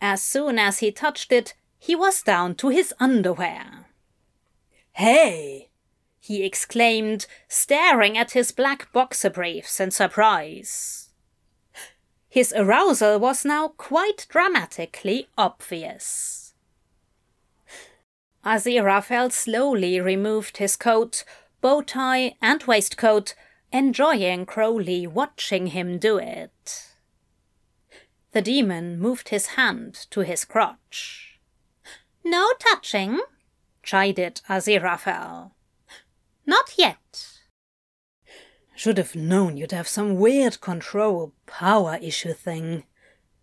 As 0.00 0.22
soon 0.22 0.58
as 0.58 0.80
he 0.80 0.90
touched 0.90 1.30
it, 1.30 1.54
he 1.78 1.94
was 1.94 2.22
down 2.22 2.54
to 2.56 2.68
his 2.68 2.92
underwear. 2.98 3.86
Hey! 4.92 5.68
he 6.18 6.44
exclaimed, 6.44 7.26
staring 7.48 8.16
at 8.16 8.30
his 8.30 8.52
black 8.52 8.92
boxer 8.92 9.30
briefs 9.30 9.80
in 9.80 9.90
surprise. 9.90 11.10
His 12.28 12.52
arousal 12.56 13.18
was 13.18 13.44
now 13.44 13.68
quite 13.68 14.26
dramatically 14.28 15.28
obvious. 15.36 16.41
Aziraphale 18.44 19.30
slowly 19.30 20.00
removed 20.00 20.56
his 20.56 20.76
coat, 20.76 21.24
bow 21.60 21.80
tie, 21.80 22.34
and 22.42 22.62
waistcoat, 22.64 23.34
enjoying 23.72 24.46
Crowley 24.46 25.06
watching 25.06 25.68
him 25.68 25.98
do 25.98 26.18
it. 26.18 26.88
The 28.32 28.42
demon 28.42 28.98
moved 28.98 29.28
his 29.28 29.48
hand 29.48 29.94
to 30.10 30.20
his 30.20 30.44
crotch. 30.44 31.38
No 32.24 32.52
touching, 32.58 33.20
chided 33.82 34.40
Aziraphale. 34.48 35.52
Not 36.46 36.74
yet. 36.76 37.38
Should 38.74 38.98
have 38.98 39.14
known 39.14 39.56
you'd 39.56 39.72
have 39.72 39.86
some 39.86 40.16
weird 40.16 40.60
control 40.60 41.34
power 41.46 41.98
issue 42.02 42.32
thing, 42.32 42.84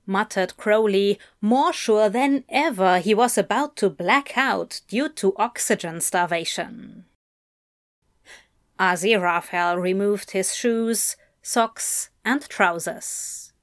muttered 0.10 0.58
Crowley, 0.58 1.20
more 1.40 1.72
sure 1.72 2.10
than 2.10 2.44
ever 2.50 3.00
he 3.00 3.14
was 3.14 3.38
about 3.38 3.78
to 3.78 3.90
black 3.90 4.38
out 4.38 4.82
due 4.88 5.08
to 5.08 5.36
oxygen 5.38 6.02
starvation. 6.02 7.06
Aziraphale 8.80 9.80
removed 9.80 10.32
his 10.32 10.56
shoes, 10.56 11.16
socks, 11.42 12.10
and 12.26 12.42
trousers. 12.50 13.54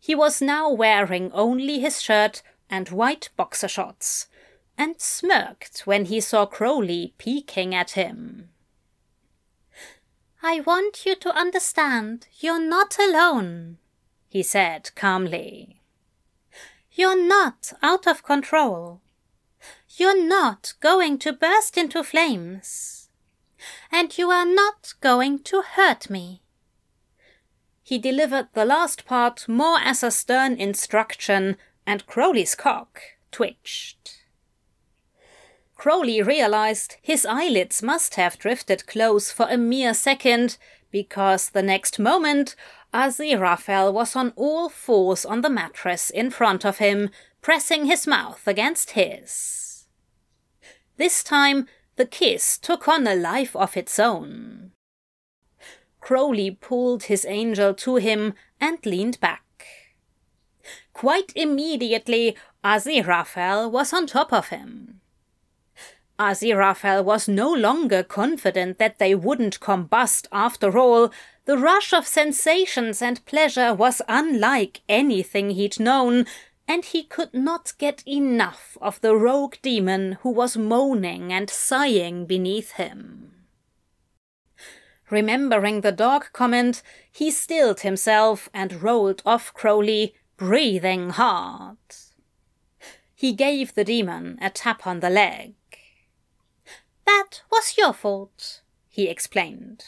He 0.00 0.14
was 0.14 0.42
now 0.42 0.70
wearing 0.70 1.30
only 1.32 1.78
his 1.78 2.02
shirt 2.02 2.42
and 2.68 2.88
white 2.88 3.28
boxer 3.36 3.68
shorts, 3.68 4.26
and 4.76 5.00
smirked 5.00 5.86
when 5.86 6.06
he 6.06 6.20
saw 6.20 6.46
Crowley 6.46 7.14
peeking 7.18 7.74
at 7.74 7.92
him. 7.92 8.48
I 10.42 10.60
want 10.60 11.04
you 11.04 11.14
to 11.16 11.36
understand 11.36 12.28
you're 12.40 12.60
not 12.60 12.96
alone, 12.98 13.78
he 14.28 14.42
said 14.42 14.90
calmly. 14.94 15.80
You're 16.92 17.20
not 17.20 17.72
out 17.82 18.06
of 18.06 18.22
control. 18.22 19.00
You're 19.96 20.22
not 20.22 20.74
going 20.80 21.18
to 21.18 21.32
burst 21.32 21.76
into 21.76 22.04
flames. 22.04 23.08
And 23.90 24.16
you 24.16 24.30
are 24.30 24.46
not 24.46 24.94
going 25.00 25.40
to 25.44 25.62
hurt 25.62 26.10
me. 26.10 26.42
He 27.82 27.98
delivered 27.98 28.48
the 28.52 28.64
last 28.64 29.06
part 29.06 29.48
more 29.48 29.78
as 29.80 30.02
a 30.02 30.10
stern 30.10 30.54
instruction, 30.54 31.56
and 31.86 32.06
Crowley's 32.06 32.54
cock 32.54 33.00
twitched. 33.32 34.18
Crowley 35.74 36.20
realized 36.20 36.96
his 37.00 37.24
eyelids 37.24 37.82
must 37.82 38.16
have 38.16 38.38
drifted 38.38 38.86
close 38.86 39.32
for 39.32 39.46
a 39.48 39.56
mere 39.56 39.94
second, 39.94 40.58
because 40.90 41.50
the 41.50 41.62
next 41.62 41.98
moment 41.98 42.56
Aziraphale 42.92 43.92
was 43.92 44.16
on 44.16 44.32
all 44.36 44.68
fours 44.68 45.24
on 45.24 45.42
the 45.42 45.50
mattress 45.50 46.10
in 46.10 46.30
front 46.30 46.64
of 46.64 46.78
him, 46.78 47.10
pressing 47.42 47.86
his 47.86 48.06
mouth 48.06 48.46
against 48.46 48.92
his. 48.92 49.86
This 50.96 51.22
time, 51.22 51.66
the 51.96 52.06
kiss 52.06 52.58
took 52.58 52.88
on 52.88 53.06
a 53.06 53.14
life 53.14 53.54
of 53.54 53.76
its 53.76 53.98
own. 53.98 54.72
Crowley 56.00 56.50
pulled 56.50 57.04
his 57.04 57.26
angel 57.26 57.74
to 57.74 57.96
him 57.96 58.34
and 58.60 58.84
leaned 58.86 59.20
back. 59.20 59.42
Quite 60.92 61.32
immediately, 61.36 62.36
Aziraphale 62.64 63.70
was 63.70 63.92
on 63.92 64.06
top 64.06 64.32
of 64.32 64.48
him. 64.48 65.00
Aziraphale 66.18 67.04
was 67.04 67.28
no 67.28 67.52
longer 67.52 68.02
confident 68.02 68.78
that 68.78 68.98
they 68.98 69.14
wouldn't 69.14 69.60
combust 69.60 70.26
after 70.32 70.76
all, 70.76 71.12
the 71.48 71.56
rush 71.56 71.94
of 71.94 72.06
sensations 72.06 73.00
and 73.00 73.24
pleasure 73.24 73.72
was 73.72 74.02
unlike 74.06 74.82
anything 74.86 75.48
he'd 75.48 75.80
known, 75.80 76.26
and 76.68 76.84
he 76.84 77.02
could 77.02 77.32
not 77.32 77.72
get 77.78 78.06
enough 78.06 78.76
of 78.82 79.00
the 79.00 79.16
rogue 79.16 79.54
demon 79.62 80.18
who 80.20 80.28
was 80.28 80.58
moaning 80.58 81.32
and 81.32 81.48
sighing 81.48 82.26
beneath 82.26 82.72
him. 82.72 83.32
Remembering 85.08 85.80
the 85.80 85.90
dog 85.90 86.26
comment, 86.34 86.82
he 87.10 87.30
stilled 87.30 87.80
himself 87.80 88.50
and 88.52 88.82
rolled 88.82 89.22
off 89.24 89.54
Crowley, 89.54 90.14
breathing 90.36 91.08
hard. 91.08 91.78
He 93.14 93.32
gave 93.32 93.72
the 93.72 93.84
demon 93.84 94.36
a 94.42 94.50
tap 94.50 94.86
on 94.86 95.00
the 95.00 95.08
leg. 95.08 95.54
That 97.06 97.40
was 97.50 97.78
your 97.78 97.94
fault, 97.94 98.60
he 98.86 99.08
explained. 99.08 99.84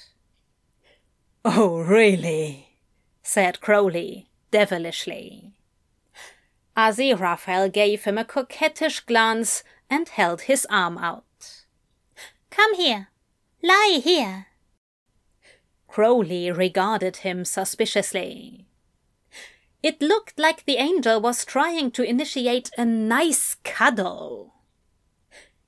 Oh, 1.44 1.80
really? 1.80 2.76
said 3.22 3.60
Crowley, 3.60 4.28
devilishly. 4.50 5.52
Aziraphale 6.76 7.72
gave 7.72 8.04
him 8.04 8.18
a 8.18 8.24
coquettish 8.24 9.00
glance 9.00 9.62
and 9.88 10.08
held 10.08 10.42
his 10.42 10.66
arm 10.70 10.98
out. 10.98 11.64
Come 12.50 12.74
here. 12.74 13.08
Lie 13.62 14.00
here. 14.02 14.46
Crowley 15.88 16.50
regarded 16.50 17.18
him 17.18 17.44
suspiciously. 17.44 18.66
It 19.82 20.00
looked 20.02 20.38
like 20.38 20.64
the 20.64 20.76
angel 20.76 21.20
was 21.20 21.44
trying 21.44 21.90
to 21.92 22.02
initiate 22.02 22.70
a 22.76 22.84
nice 22.84 23.56
cuddle. 23.64 24.54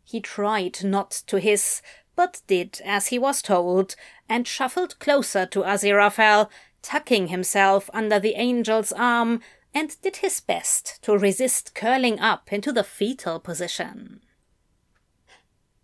He 0.05 0.21
tried 0.21 0.85
not 0.85 1.11
to 1.27 1.39
hiss, 1.39 1.81
but 2.17 2.43
did 2.47 2.81
as 2.85 3.09
he 3.09 3.19
was 3.19 3.43
told, 3.43 3.97
and 4.29 4.47
shuffled 4.47 4.99
closer 4.99 5.47
to 5.47 5.63
Aziraphale, 5.63 6.49
tucking 6.83 7.29
himself 7.29 7.89
under 7.93 8.19
the 8.19 8.35
angel's 8.35 8.93
arm, 8.93 9.41
and 9.75 10.01
did 10.03 10.17
his 10.17 10.41
best 10.41 11.03
to 11.03 11.17
resist 11.17 11.75
curling 11.75 12.21
up 12.21 12.53
into 12.53 12.73
the 12.73 12.85
fetal 12.85 13.41
position. 13.41 14.21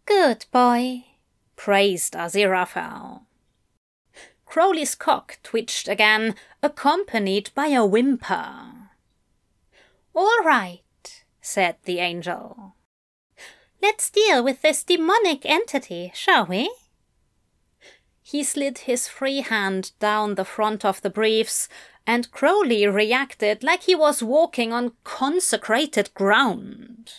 Good 0.05 0.47
boy, 0.53 1.05
praised 1.57 2.15
Aziraphale. 2.15 3.23
Crowley's 4.45 4.95
cock 4.95 5.39
twitched 5.43 5.89
again, 5.89 6.35
accompanied 6.63 7.51
by 7.55 7.67
a 7.69 7.85
whimper. 7.85 8.91
All 10.15 10.39
right, 10.43 11.25
said 11.43 11.77
the 11.85 11.99
angel. 11.99 12.75
Let's 13.81 14.11
deal 14.11 14.43
with 14.43 14.63
this 14.63 14.83
demonic 14.83 15.47
entity, 15.47 16.13
shall 16.15 16.47
we? 16.47 16.71
He 18.23 18.45
slid 18.45 18.79
his 18.79 19.09
free 19.09 19.41
hand 19.41 19.93
down 20.01 20.35
the 20.35 20.45
front 20.45 20.85
of 20.85 21.01
the 21.01 21.11
briefs, 21.11 21.69
and 22.07 22.31
Crowley 22.31 22.87
reacted 22.87 23.63
like 23.63 23.85
he 23.85 23.95
was 23.95 24.23
walking 24.23 24.73
on 24.73 24.93
consecrated 25.05 26.13
ground. 26.15 27.13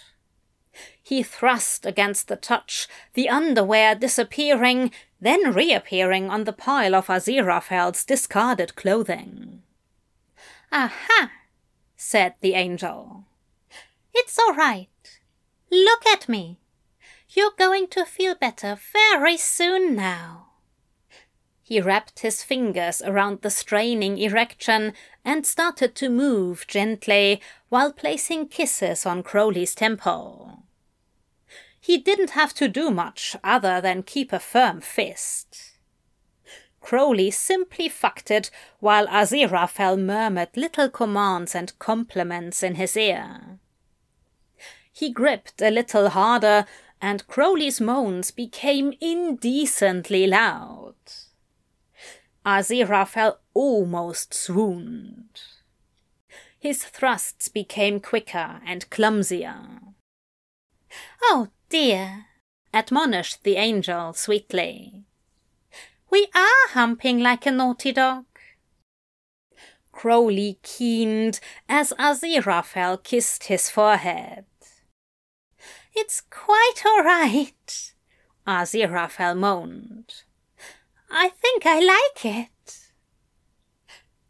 He 1.02 1.24
thrust 1.24 1.86
against 1.86 2.28
the 2.28 2.36
touch, 2.36 2.88
the 3.16 3.30
underwear 3.30 3.96
disappearing, 3.96 4.92
then 5.20 5.54
reappearing 5.54 6.30
on 6.30 6.44
the 6.44 6.54
pile 6.54 6.94
of 6.94 7.08
Aziraphale's 7.08 8.04
discarded 8.06 8.76
clothing. 8.76 9.64
Aha, 10.72 11.32
said 11.96 12.36
the 12.42 12.54
angel. 12.54 13.24
It's 14.14 14.38
all 14.38 14.54
right. 14.54 15.19
Look 15.72 16.06
at 16.08 16.28
me. 16.28 16.60
You're 17.30 17.54
going 17.58 17.88
to 17.90 18.06
feel 18.06 18.36
better 18.36 18.78
very 18.92 19.38
soon 19.38 19.96
now. 19.96 20.48
He 21.62 21.80
wrapped 21.80 22.22
his 22.22 22.42
fingers 22.42 23.00
around 23.04 23.42
the 23.42 23.52
straining 23.52 24.18
erection 24.18 24.94
and 25.24 25.46
started 25.46 25.94
to 25.96 26.10
move 26.10 26.66
gently 26.68 27.42
while 27.70 27.94
placing 27.94 28.48
kisses 28.48 29.06
on 29.06 29.22
Crowley's 29.22 29.76
temple. 29.76 30.64
He 31.80 32.00
didn't 32.00 32.32
have 32.32 32.56
to 32.56 32.68
do 32.68 32.90
much 32.90 33.36
other 33.44 33.80
than 33.82 34.02
keep 34.02 34.34
a 34.34 34.40
firm 34.40 34.82
fist. 34.82 35.74
Crowley 36.82 37.30
simply 37.30 37.88
fucked 37.88 38.32
it 38.32 38.50
while 38.80 39.06
Aziraphale 39.08 40.00
murmured 40.00 40.50
little 40.56 40.90
commands 40.90 41.54
and 41.54 41.78
compliments 41.78 42.64
in 42.64 42.76
his 42.76 42.98
ear. 42.98 43.60
He 45.00 45.10
gripped 45.12 45.62
a 45.62 45.72
little 45.72 46.10
harder, 46.10 46.66
and 47.02 47.26
Crowley's 47.26 47.80
moans 47.80 48.32
became 48.32 48.92
indecently 49.00 50.28
loud. 50.28 50.96
Aziraphale 52.46 53.38
almost 53.54 54.34
swooned. 54.34 55.40
His 56.60 56.84
thrusts 56.84 57.48
became 57.48 58.02
quicker 58.02 58.60
and 58.66 58.90
clumsier. 58.90 59.80
Oh 61.22 61.48
dear, 61.70 62.26
admonished 62.74 63.44
the 63.44 63.56
angel 63.56 64.12
sweetly. 64.12 65.06
We 66.10 66.28
are 66.36 66.72
humping 66.72 67.22
like 67.22 67.46
a 67.46 67.52
naughty 67.52 67.94
dog. 67.94 68.26
Crowley 69.94 70.60
keened 70.62 71.40
as 71.70 71.94
Aziraphale 71.98 73.02
kissed 73.02 73.46
his 73.46 73.70
forehead. 73.70 74.44
It's 75.96 76.22
quite 76.30 76.84
all 76.86 77.04
right, 77.04 77.94
Aziraphale 78.48 79.38
moaned. 79.38 80.24
I 81.12 81.30
think 81.30 81.66
I 81.66 81.80
like 81.80 82.26
it. 82.26 82.90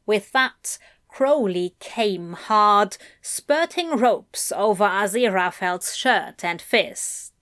With 0.06 0.32
that, 0.32 0.78
Crowley 1.10 1.76
came 1.80 2.34
hard, 2.34 2.98
spurting 3.22 3.98
ropes 3.98 4.52
over 4.52 4.86
Aziraphale's 4.86 5.96
shirt 5.96 6.44
and 6.44 6.62
fist. 6.62 7.34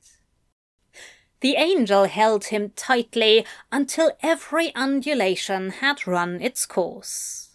The 1.42 1.56
angel 1.56 2.06
held 2.06 2.46
him 2.46 2.72
tightly 2.76 3.46
until 3.72 4.18
every 4.24 4.74
undulation 4.74 5.70
had 5.70 6.08
run 6.08 6.42
its 6.42 6.66
course. 6.66 7.47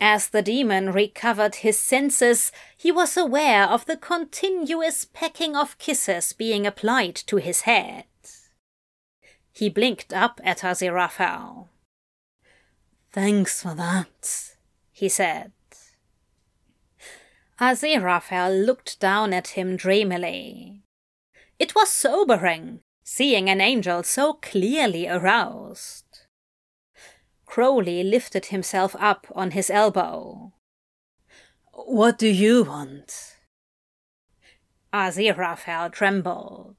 As 0.00 0.28
the 0.28 0.42
demon 0.42 0.92
recovered 0.92 1.56
his 1.56 1.78
senses, 1.78 2.52
he 2.76 2.92
was 2.92 3.16
aware 3.16 3.64
of 3.64 3.86
the 3.86 3.96
continuous 3.96 5.04
pecking 5.04 5.56
of 5.56 5.78
kisses 5.78 6.32
being 6.32 6.66
applied 6.66 7.16
to 7.26 7.36
his 7.36 7.62
head. 7.62 8.04
He 9.52 9.68
blinked 9.68 10.12
up 10.12 10.40
at 10.44 10.58
Aziraphale. 10.58 11.66
Thanks 13.10 13.62
for 13.62 13.74
that, 13.74 14.54
he 14.92 15.08
said. 15.08 15.52
Aziraphale 17.60 18.64
looked 18.64 19.00
down 19.00 19.32
at 19.32 19.48
him 19.48 19.76
dreamily. 19.76 20.82
It 21.58 21.74
was 21.74 21.88
sobering, 21.88 22.80
seeing 23.02 23.50
an 23.50 23.60
angel 23.60 24.04
so 24.04 24.34
clearly 24.34 25.08
aroused. 25.08 26.04
Crowley 27.58 28.04
lifted 28.04 28.46
himself 28.54 28.94
up 29.00 29.26
on 29.34 29.50
his 29.50 29.68
elbow. 29.68 30.52
What 31.72 32.16
do 32.16 32.28
you 32.28 32.62
want? 32.62 33.34
Aziraphale 34.94 35.90
trembled. 35.90 36.76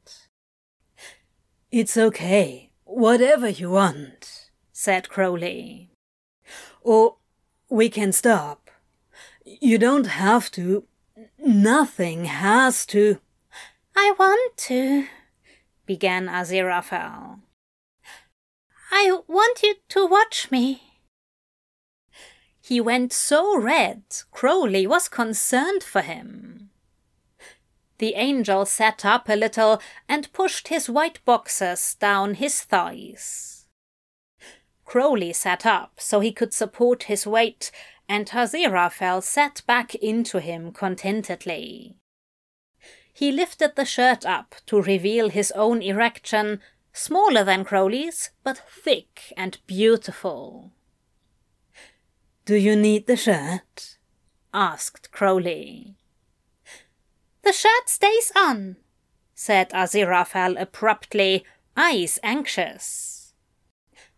It's 1.70 1.98
okay, 1.98 2.72
whatever 2.86 3.50
you 3.50 3.72
want, 3.72 4.52
said 4.72 5.10
Crowley. 5.10 5.92
Or 6.82 7.18
we 7.70 7.90
can 7.90 8.14
stop. 8.14 8.72
You 9.44 9.78
don't 9.78 10.08
have 10.08 10.50
to. 10.52 10.86
Nothing 11.38 12.24
has 12.24 12.86
to. 12.86 13.20
I 13.98 14.14
want 14.18 14.56
to, 14.70 15.08
began 15.86 16.28
Aziraphale. 16.28 17.42
I 18.92 19.20
want 19.28 19.62
you 19.64 19.76
to 19.90 20.06
watch 20.06 20.52
me. 20.52 20.84
He 22.62 22.82
went 22.82 23.14
so 23.14 23.58
red, 23.58 24.04
Crowley 24.32 24.86
was 24.86 25.10
concerned 25.10 25.84
for 25.84 26.02
him. 26.02 26.70
The 27.98 28.16
angel 28.16 28.66
sat 28.66 29.04
up 29.04 29.28
a 29.28 29.36
little 29.36 29.82
and 30.08 30.32
pushed 30.34 30.70
his 30.70 30.90
white 30.90 31.24
boxers 31.26 31.96
down 31.96 32.36
his 32.36 32.62
thighs. 32.62 33.68
Crowley 34.86 35.34
sat 35.34 35.66
up 35.66 36.00
so 36.00 36.20
he 36.20 36.32
could 36.32 36.54
support 36.54 37.04
his 37.04 37.28
weight, 37.28 37.72
and 38.08 38.28
Aziraphale 38.28 39.22
sat 39.22 39.62
back 39.68 39.94
into 39.96 40.40
him 40.40 40.72
contentedly. 40.72 41.98
He 43.14 43.32
lifted 43.32 43.76
the 43.76 43.86
shirt 43.86 44.26
up 44.26 44.56
to 44.68 44.82
reveal 44.82 45.30
his 45.30 45.52
own 45.52 45.82
erection, 45.82 46.62
smaller 46.94 47.44
than 47.44 47.64
Crowley's, 47.64 48.32
but 48.44 48.62
thick 48.70 49.34
and 49.38 49.58
beautiful. 49.68 50.72
Do 52.46 52.56
you 52.56 52.76
need 52.76 53.08
the 53.08 53.16
shirt? 53.16 53.98
asked 54.54 55.12
Crowley. 55.12 55.98
The 57.44 57.54
shirt 57.54 57.88
stays 57.88 58.32
on, 58.36 58.78
said 59.36 59.70
Aziraphale 59.70 60.60
abruptly, 60.60 61.46
eyes 61.78 62.20
anxious. 62.24 63.34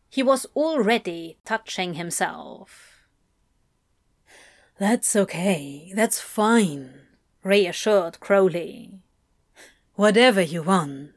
He 0.09 0.23
was 0.23 0.45
already 0.55 1.37
touching 1.45 1.93
himself. 1.93 3.05
That's 4.79 5.15
okay, 5.15 5.91
that's 5.95 6.19
fine, 6.19 7.01
reassured 7.43 8.19
Crowley. 8.19 8.99
Whatever 9.95 10.41
you 10.41 10.63
want. 10.63 11.11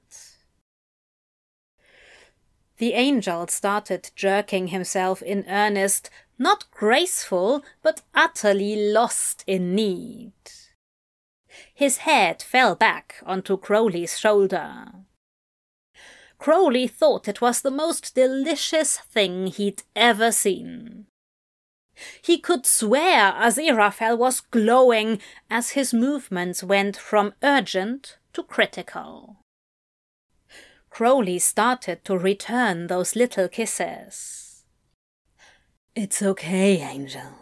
The 2.78 2.94
angel 2.94 3.46
started 3.48 4.10
jerking 4.16 4.68
himself 4.68 5.22
in 5.22 5.44
earnest, 5.48 6.10
not 6.38 6.70
graceful, 6.72 7.64
but 7.82 8.02
utterly 8.14 8.90
lost 8.90 9.44
in 9.46 9.74
need. 9.74 10.32
His 11.72 11.98
head 11.98 12.42
fell 12.42 12.74
back 12.74 13.16
onto 13.24 13.56
Crowley's 13.56 14.18
shoulder. 14.18 14.86
Crowley 16.38 16.88
thought 16.88 17.28
it 17.28 17.40
was 17.40 17.62
the 17.62 17.70
most 17.70 18.14
delicious 18.14 18.98
thing 18.98 19.46
he'd 19.46 19.82
ever 19.94 20.32
seen. 20.32 21.06
He 22.20 22.38
could 22.38 22.66
swear 22.66 23.32
Aziraphale 23.32 24.18
was 24.18 24.40
glowing 24.40 25.20
as 25.48 25.70
his 25.70 25.94
movements 25.94 26.64
went 26.64 26.96
from 26.96 27.34
urgent 27.42 28.18
to 28.32 28.42
critical. 28.42 29.43
Crowley 30.94 31.40
started 31.40 32.04
to 32.04 32.16
return 32.16 32.86
those 32.86 33.16
little 33.16 33.48
kisses. 33.48 34.62
It's 35.96 36.22
okay, 36.22 36.80
Angel. 36.82 37.32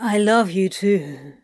I 0.00 0.18
love 0.18 0.50
you 0.50 0.68
too. 0.68 1.34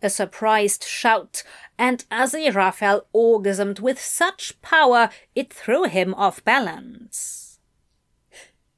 A 0.00 0.08
surprised 0.08 0.84
shout, 0.84 1.42
and 1.76 2.04
Aziraphale 2.12 3.06
orgasmed 3.12 3.80
with 3.80 4.00
such 4.00 4.62
power 4.62 5.10
it 5.34 5.52
threw 5.52 5.82
him 5.82 6.14
off 6.14 6.44
balance. 6.44 7.58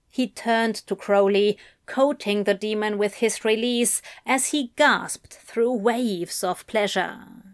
He 0.09 0.27
turned 0.27 0.77
to 0.87 0.97
Crowley, 0.97 1.59
coating 1.85 2.45
the 2.45 2.55
demon 2.55 2.97
with 2.97 3.17
his 3.17 3.45
release 3.45 4.01
as 4.25 4.53
he 4.53 4.73
gasped 4.77 5.35
through 5.35 5.75
waves 5.75 6.43
of 6.43 6.67
pleasure. 6.67 7.48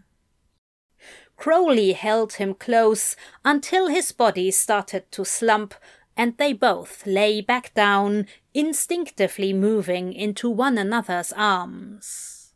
Crowley 1.37 1.93
held 1.93 2.33
him 2.33 2.53
close 2.53 3.15
until 3.43 3.87
his 3.87 4.11
body 4.11 4.51
started 4.51 5.11
to 5.11 5.25
slump, 5.25 5.73
and 6.17 6.37
they 6.37 6.53
both 6.53 7.05
lay 7.05 7.41
back 7.41 7.73
down, 7.73 8.27
instinctively 8.53 9.51
moving 9.53 10.13
into 10.13 10.49
one 10.49 10.77
another's 10.77 11.33
arms. 11.33 12.53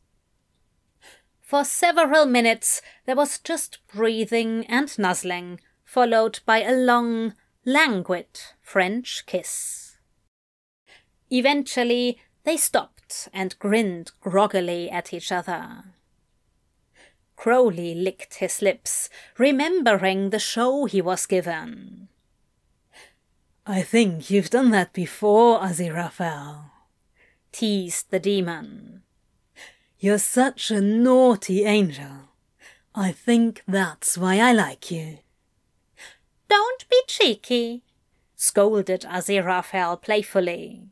For 1.41 1.65
several 1.65 2.25
minutes 2.25 2.81
there 3.05 3.15
was 3.15 3.39
just 3.39 3.79
breathing 3.87 4.65
and 4.67 4.97
nuzzling, 4.97 5.59
followed 5.83 6.39
by 6.45 6.61
a 6.61 6.71
long, 6.71 7.33
languid 7.65 8.39
French 8.61 9.25
kiss. 9.25 9.97
Eventually 11.29 12.19
they 12.43 12.55
stopped 12.55 13.27
and 13.33 13.57
grinned 13.59 14.11
groggily 14.21 14.89
at 14.89 15.13
each 15.13 15.31
other. 15.31 15.83
Crowley 17.39 17.95
licked 17.95 18.33
his 18.35 18.61
lips, 18.61 19.09
remembering 19.37 20.29
the 20.29 20.39
show 20.39 20.83
he 20.83 21.01
was 21.01 21.25
given. 21.25 22.09
I 23.65 23.81
think 23.81 24.29
you've 24.29 24.49
done 24.49 24.71
that 24.71 24.91
before, 24.91 25.61
Aziraphale, 25.61 26.65
teased 27.53 28.11
the 28.11 28.19
demon. 28.19 29.03
You're 29.99 30.19
such 30.19 30.69
a 30.69 30.81
naughty 30.81 31.63
angel. 31.63 32.27
I 32.93 33.13
think 33.13 33.63
that's 33.65 34.17
why 34.17 34.39
I 34.39 34.51
like 34.51 34.91
you. 34.91 35.19
Don't 36.49 36.89
be 36.89 37.01
cheeky, 37.07 37.83
scolded 38.35 39.03
Aziraphale 39.03 40.01
playfully. 40.01 40.89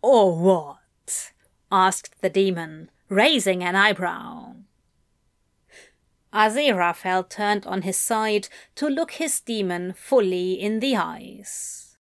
Or 0.00 0.34
what? 0.34 1.32
asked 1.70 2.22
the 2.22 2.30
demon, 2.30 2.90
raising 3.10 3.62
an 3.62 3.76
eyebrow. 3.76 4.54
Aziraphale 6.32 7.28
turned 7.28 7.66
on 7.66 7.82
his 7.82 7.96
side 7.96 8.48
to 8.76 8.88
look 8.88 9.12
his 9.12 9.40
demon 9.40 9.92
fully 9.92 10.54
in 10.54 10.80
the 10.80 10.96
eyes. 10.96 11.96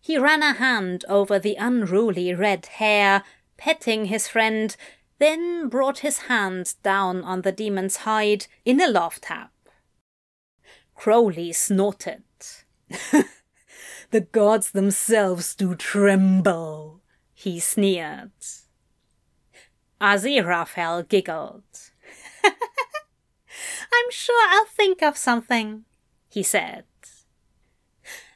He 0.00 0.16
ran 0.16 0.42
a 0.42 0.54
hand 0.54 1.04
over 1.08 1.38
the 1.38 1.56
unruly 1.56 2.32
red 2.32 2.64
hair, 2.66 3.22
petting 3.58 4.06
his 4.06 4.26
friend, 4.26 4.74
then 5.18 5.68
brought 5.68 5.98
his 5.98 6.18
hand 6.20 6.74
down 6.82 7.22
on 7.24 7.42
the 7.42 7.52
demon's 7.52 7.98
hide 7.98 8.46
in 8.64 8.80
a 8.80 8.88
love 8.88 9.20
tap. 9.20 9.52
Crowley 10.94 11.52
snorted. 11.52 12.22
the 14.10 14.20
gods 14.32 14.70
themselves 14.70 15.54
do 15.54 15.74
tremble, 15.74 17.02
he 17.34 17.60
sneered. 17.60 18.32
Aziraphale 20.00 21.06
giggled. 21.06 21.87
I'm 23.92 24.10
sure 24.10 24.46
I'll 24.50 24.66
think 24.66 25.02
of 25.02 25.16
something, 25.16 25.84
he 26.28 26.42
said. 26.42 26.84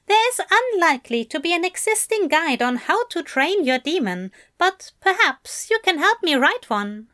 There's 0.06 0.40
unlikely 0.50 1.24
to 1.26 1.40
be 1.40 1.54
an 1.54 1.64
existing 1.64 2.28
guide 2.28 2.60
on 2.60 2.76
how 2.76 3.06
to 3.06 3.22
train 3.22 3.64
your 3.64 3.78
demon, 3.78 4.32
but 4.58 4.92
perhaps 5.00 5.70
you 5.70 5.78
can 5.84 5.98
help 5.98 6.22
me 6.22 6.34
write 6.34 6.68
one. 6.68 7.08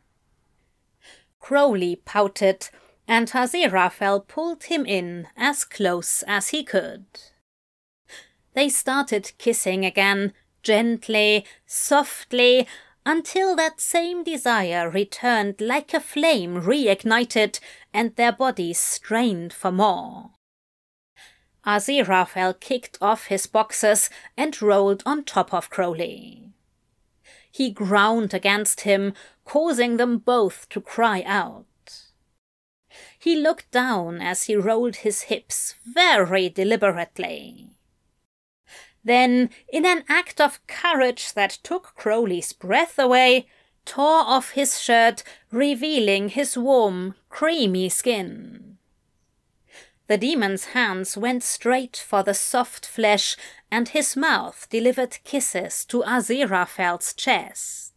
Crowley 1.39 1.95
pouted, 1.95 2.69
and 3.07 3.29
Aziraphale 3.29 4.27
pulled 4.27 4.65
him 4.65 4.85
in 4.85 5.27
as 5.37 5.63
close 5.63 6.23
as 6.27 6.49
he 6.49 6.63
could. 6.63 7.05
They 8.53 8.69
started 8.69 9.31
kissing 9.37 9.85
again, 9.85 10.33
gently, 10.63 11.45
softly, 11.65 12.67
until 13.09 13.55
that 13.55 13.81
same 13.81 14.23
desire 14.23 14.87
returned 14.87 15.59
like 15.59 15.95
a 15.95 15.99
flame 15.99 16.61
reignited 16.61 17.59
and 17.91 18.15
their 18.15 18.31
bodies 18.31 18.77
strained 18.77 19.51
for 19.51 19.71
more. 19.71 20.29
Aziraphale 21.65 22.59
kicked 22.59 22.99
off 23.01 23.25
his 23.25 23.47
boxes 23.47 24.11
and 24.37 24.61
rolled 24.61 25.01
on 25.07 25.23
top 25.23 25.51
of 25.51 25.71
Crowley. 25.71 26.51
He 27.51 27.71
ground 27.71 28.35
against 28.35 28.81
him, 28.81 29.15
causing 29.43 29.97
them 29.97 30.19
both 30.19 30.69
to 30.69 30.79
cry 30.79 31.23
out. 31.25 31.65
He 33.17 33.35
looked 33.35 33.71
down 33.71 34.21
as 34.21 34.43
he 34.43 34.55
rolled 34.55 34.97
his 34.97 35.23
hips 35.23 35.73
very 35.83 36.47
deliberately. 36.47 37.71
Then, 39.03 39.49
in 39.71 39.85
an 39.85 40.03
act 40.09 40.41
of 40.41 40.65
courage 40.67 41.33
that 41.33 41.51
took 41.63 41.93
Crowley's 41.95 42.53
breath 42.53 42.99
away, 42.99 43.47
tore 43.85 44.23
off 44.25 44.51
his 44.51 44.81
shirt, 44.81 45.23
revealing 45.51 46.29
his 46.29 46.57
warm, 46.57 47.15
creamy 47.29 47.89
skin. 47.89 48.77
The 50.07 50.17
demon's 50.17 50.65
hands 50.65 51.15
went 51.15 51.43
straight 51.43 51.95
for 51.95 52.23
the 52.23 52.33
soft 52.33 52.85
flesh, 52.85 53.37
and 53.71 53.89
his 53.89 54.17
mouth 54.17 54.67
delivered 54.69 55.19
kisses 55.23 55.85
to 55.85 56.01
Aziraphale's 56.01 57.13
chest. 57.13 57.93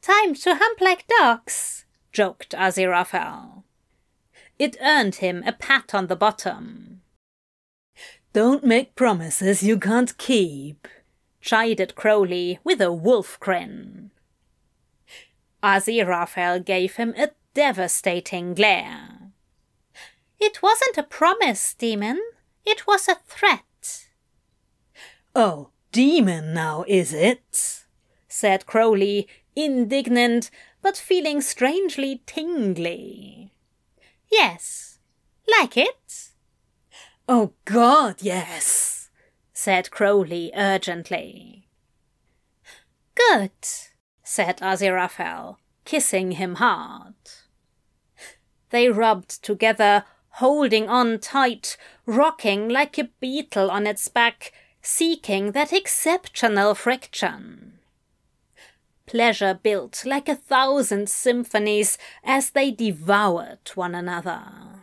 Time 0.00 0.34
to 0.34 0.54
hump 0.54 0.80
like 0.80 1.06
dogs, 1.06 1.84
joked 2.12 2.50
Aziraphale. 2.50 3.62
It 4.58 4.76
earned 4.80 5.16
him 5.16 5.42
a 5.46 5.52
pat 5.52 5.94
on 5.94 6.06
the 6.06 6.16
bottom. 6.16 7.01
Don't 8.32 8.64
make 8.64 8.94
promises 8.94 9.62
you 9.62 9.78
can't 9.78 10.16
keep, 10.16 10.88
chided 11.42 11.94
Crowley 11.94 12.58
with 12.64 12.80
a 12.80 12.90
wolf 12.90 13.38
grin. 13.38 14.10
Aziraphale 15.62 16.64
gave 16.64 16.96
him 16.96 17.12
a 17.18 17.30
devastating 17.52 18.54
glare. 18.54 19.32
It 20.40 20.62
wasn't 20.62 20.96
a 20.96 21.02
promise, 21.02 21.74
demon. 21.74 22.20
It 22.64 22.86
was 22.86 23.06
a 23.06 23.18
threat. 23.26 24.06
Oh, 25.34 25.68
demon 25.92 26.54
now, 26.54 26.84
is 26.88 27.12
it? 27.12 27.84
said 28.28 28.64
Crowley, 28.64 29.28
indignant, 29.54 30.50
but 30.80 30.96
feeling 30.96 31.42
strangely 31.42 32.22
tingly. 32.24 33.52
Yes, 34.30 34.98
like 35.60 35.76
it. 35.76 36.31
Oh, 37.28 37.52
God, 37.64 38.16
yes, 38.20 39.10
said 39.52 39.90
Crowley 39.90 40.50
urgently. 40.56 41.68
Good, 43.14 43.52
said 44.24 44.58
Aziraphale, 44.58 45.56
kissing 45.84 46.32
him 46.32 46.56
hard. 46.56 47.14
They 48.70 48.88
rubbed 48.88 49.42
together, 49.42 50.04
holding 50.30 50.88
on 50.88 51.18
tight, 51.18 51.76
rocking 52.06 52.68
like 52.68 52.98
a 52.98 53.10
beetle 53.20 53.70
on 53.70 53.86
its 53.86 54.08
back, 54.08 54.52
seeking 54.80 55.52
that 55.52 55.72
exceptional 55.72 56.74
friction. 56.74 57.78
Pleasure 59.06 59.58
built 59.62 60.04
like 60.06 60.28
a 60.28 60.34
thousand 60.34 61.08
symphonies 61.08 61.98
as 62.24 62.50
they 62.50 62.70
devoured 62.70 63.70
one 63.74 63.94
another. 63.94 64.81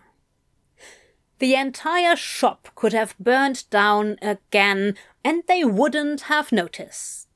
The 1.40 1.56
entire 1.56 2.18
shop 2.18 2.68
could 2.76 2.94
have 2.94 3.18
burned 3.18 3.70
down 3.70 4.18
again, 4.22 4.96
and 5.24 5.44
they 5.48 5.64
wouldn't 5.64 6.22
have 6.22 6.52
noticed. 6.52 7.28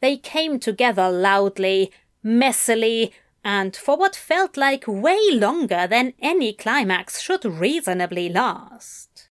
they 0.00 0.16
came 0.16 0.58
together 0.58 1.10
loudly, 1.10 1.92
messily, 2.24 3.12
and 3.44 3.76
for 3.76 3.96
what 3.96 4.16
felt 4.16 4.56
like 4.56 4.84
way 4.86 5.18
longer 5.32 5.86
than 5.86 6.14
any 6.20 6.52
climax 6.52 7.20
should 7.20 7.44
reasonably 7.44 8.28
last. 8.28 9.28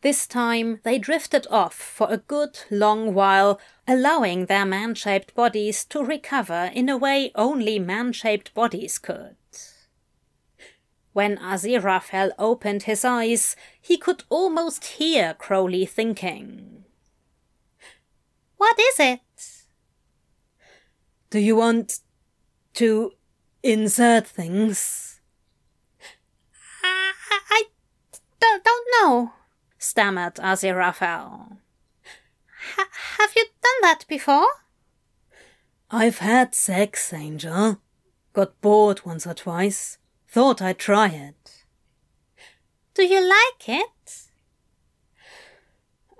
This 0.00 0.26
time 0.26 0.80
they 0.82 0.98
drifted 0.98 1.46
off 1.48 1.74
for 1.74 2.08
a 2.10 2.16
good 2.18 2.58
long 2.70 3.14
while, 3.14 3.60
allowing 3.86 4.46
their 4.46 4.66
man 4.66 4.96
shaped 4.96 5.34
bodies 5.34 5.84
to 5.86 6.02
recover 6.02 6.70
in 6.74 6.88
a 6.88 6.96
way 6.96 7.30
only 7.36 7.78
man 7.78 8.12
shaped 8.12 8.52
bodies 8.52 8.98
could. 8.98 9.36
When 11.12 11.36
Aziraphale 11.36 12.32
opened 12.38 12.84
his 12.84 13.04
eyes, 13.04 13.54
he 13.80 13.98
could 13.98 14.24
almost 14.30 14.84
hear 14.84 15.34
Crowley 15.34 15.84
thinking. 15.84 16.84
What 18.56 18.78
is 18.78 18.98
it? 18.98 19.20
Do 21.28 21.38
you 21.38 21.56
want 21.56 22.00
to 22.74 23.12
insert 23.62 24.26
things? 24.26 25.20
I, 26.82 27.12
I 27.50 27.62
don't, 28.40 28.64
don't 28.64 28.88
know, 29.00 29.32
stammered 29.78 30.34
Aziraphale. 30.36 31.58
Ha- 32.76 32.88
have 33.18 33.32
you 33.36 33.44
done 33.62 33.80
that 33.82 34.04
before? 34.08 34.48
I've 35.90 36.18
had 36.18 36.54
sex, 36.54 37.12
Angel. 37.12 37.80
Got 38.32 38.58
bored 38.62 39.04
once 39.04 39.26
or 39.26 39.34
twice. 39.34 39.98
Thought 40.32 40.62
I'd 40.62 40.78
try 40.78 41.08
it. 41.08 41.64
Do 42.94 43.02
you 43.02 43.20
like 43.20 43.68
it? 43.68 44.22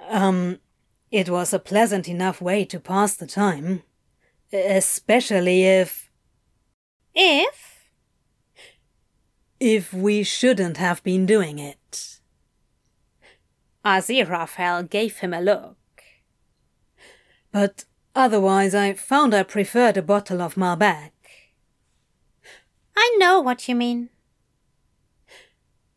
Um, 0.07 0.59
it 1.11 1.31
was 1.31 1.55
a 1.55 1.59
pleasant 1.59 2.07
enough 2.07 2.42
way 2.42 2.66
to 2.66 2.79
pass 2.79 3.14
the 3.14 3.27
time. 3.27 3.85
Especially 4.53 5.64
if. 5.64 6.11
If? 7.14 7.88
If 9.59 9.94
we 9.94 10.25
shouldn't 10.25 10.77
have 10.77 11.03
been 11.03 11.25
doing 11.25 11.59
it. 11.59 12.20
Aziraphale 13.83 14.90
gave 14.90 15.20
him 15.20 15.33
a 15.33 15.40
look. 15.40 15.79
But 17.51 17.87
otherwise, 18.14 18.75
I 18.75 18.92
found 18.92 19.33
I 19.33 19.42
preferred 19.42 19.96
a 19.96 20.03
bottle 20.03 20.42
of 20.42 20.57
Malbec. 20.57 21.12
I 22.96 23.16
know 23.18 23.40
what 23.40 23.68
you 23.68 23.74
mean. 23.74 24.11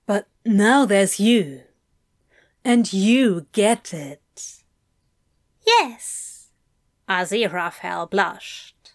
But 0.05 0.27
now 0.45 0.85
there's 0.85 1.19
you. 1.19 1.61
And 2.63 2.91
you 2.91 3.47
get 3.51 3.93
it. 3.93 4.63
Yes. 5.65 6.49
Aziraphale 7.07 8.09
blushed. 8.09 8.93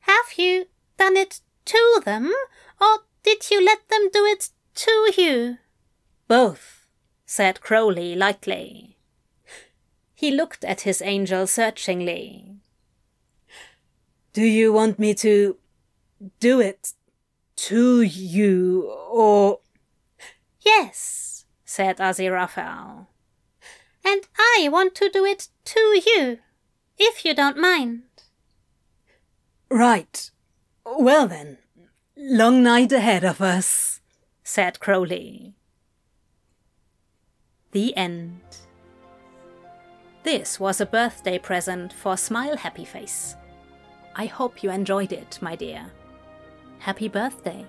Have 0.00 0.36
you 0.36 0.66
done 0.98 1.16
it 1.16 1.40
to 1.66 2.02
them, 2.04 2.32
or 2.80 2.98
did 3.22 3.50
you 3.50 3.64
let 3.64 3.88
them 3.88 4.08
do 4.12 4.24
it 4.24 4.50
to 4.74 5.12
you? 5.16 5.58
Both, 6.28 6.86
said 7.24 7.60
Crowley 7.60 8.14
lightly. 8.14 8.98
He 10.14 10.30
looked 10.30 10.64
at 10.64 10.82
his 10.82 11.02
angel 11.02 11.46
searchingly. 11.46 12.56
Do 14.32 14.42
you 14.42 14.72
want 14.72 14.98
me 14.98 15.14
to 15.14 15.56
do 16.40 16.60
it 16.60 16.92
to 17.56 18.02
you, 18.02 18.90
or. 19.10 19.60
Yes, 20.60 21.44
said 21.64 21.98
Aziraphale. 21.98 23.06
And 24.04 24.22
I 24.38 24.68
want 24.70 24.94
to 24.96 25.08
do 25.08 25.24
it 25.24 25.48
to 25.64 26.02
you, 26.06 26.38
if 26.98 27.24
you 27.24 27.34
don't 27.34 27.56
mind. 27.56 28.02
Right. 29.70 30.30
Well 30.84 31.26
then, 31.26 31.58
long 32.16 32.62
night 32.62 32.92
ahead 32.92 33.24
of 33.24 33.40
us, 33.40 34.00
said 34.42 34.78
Crowley. 34.78 35.54
The 37.72 37.96
end. 37.96 38.40
This 40.22 40.60
was 40.60 40.80
a 40.80 40.86
birthday 40.86 41.38
present 41.38 41.92
for 41.92 42.16
Smile 42.16 42.56
Happy 42.56 42.84
Face. 42.84 43.36
I 44.14 44.26
hope 44.26 44.62
you 44.62 44.70
enjoyed 44.70 45.12
it, 45.12 45.38
my 45.42 45.56
dear. 45.56 45.90
Happy 46.84 47.08
birthday. 47.08 47.64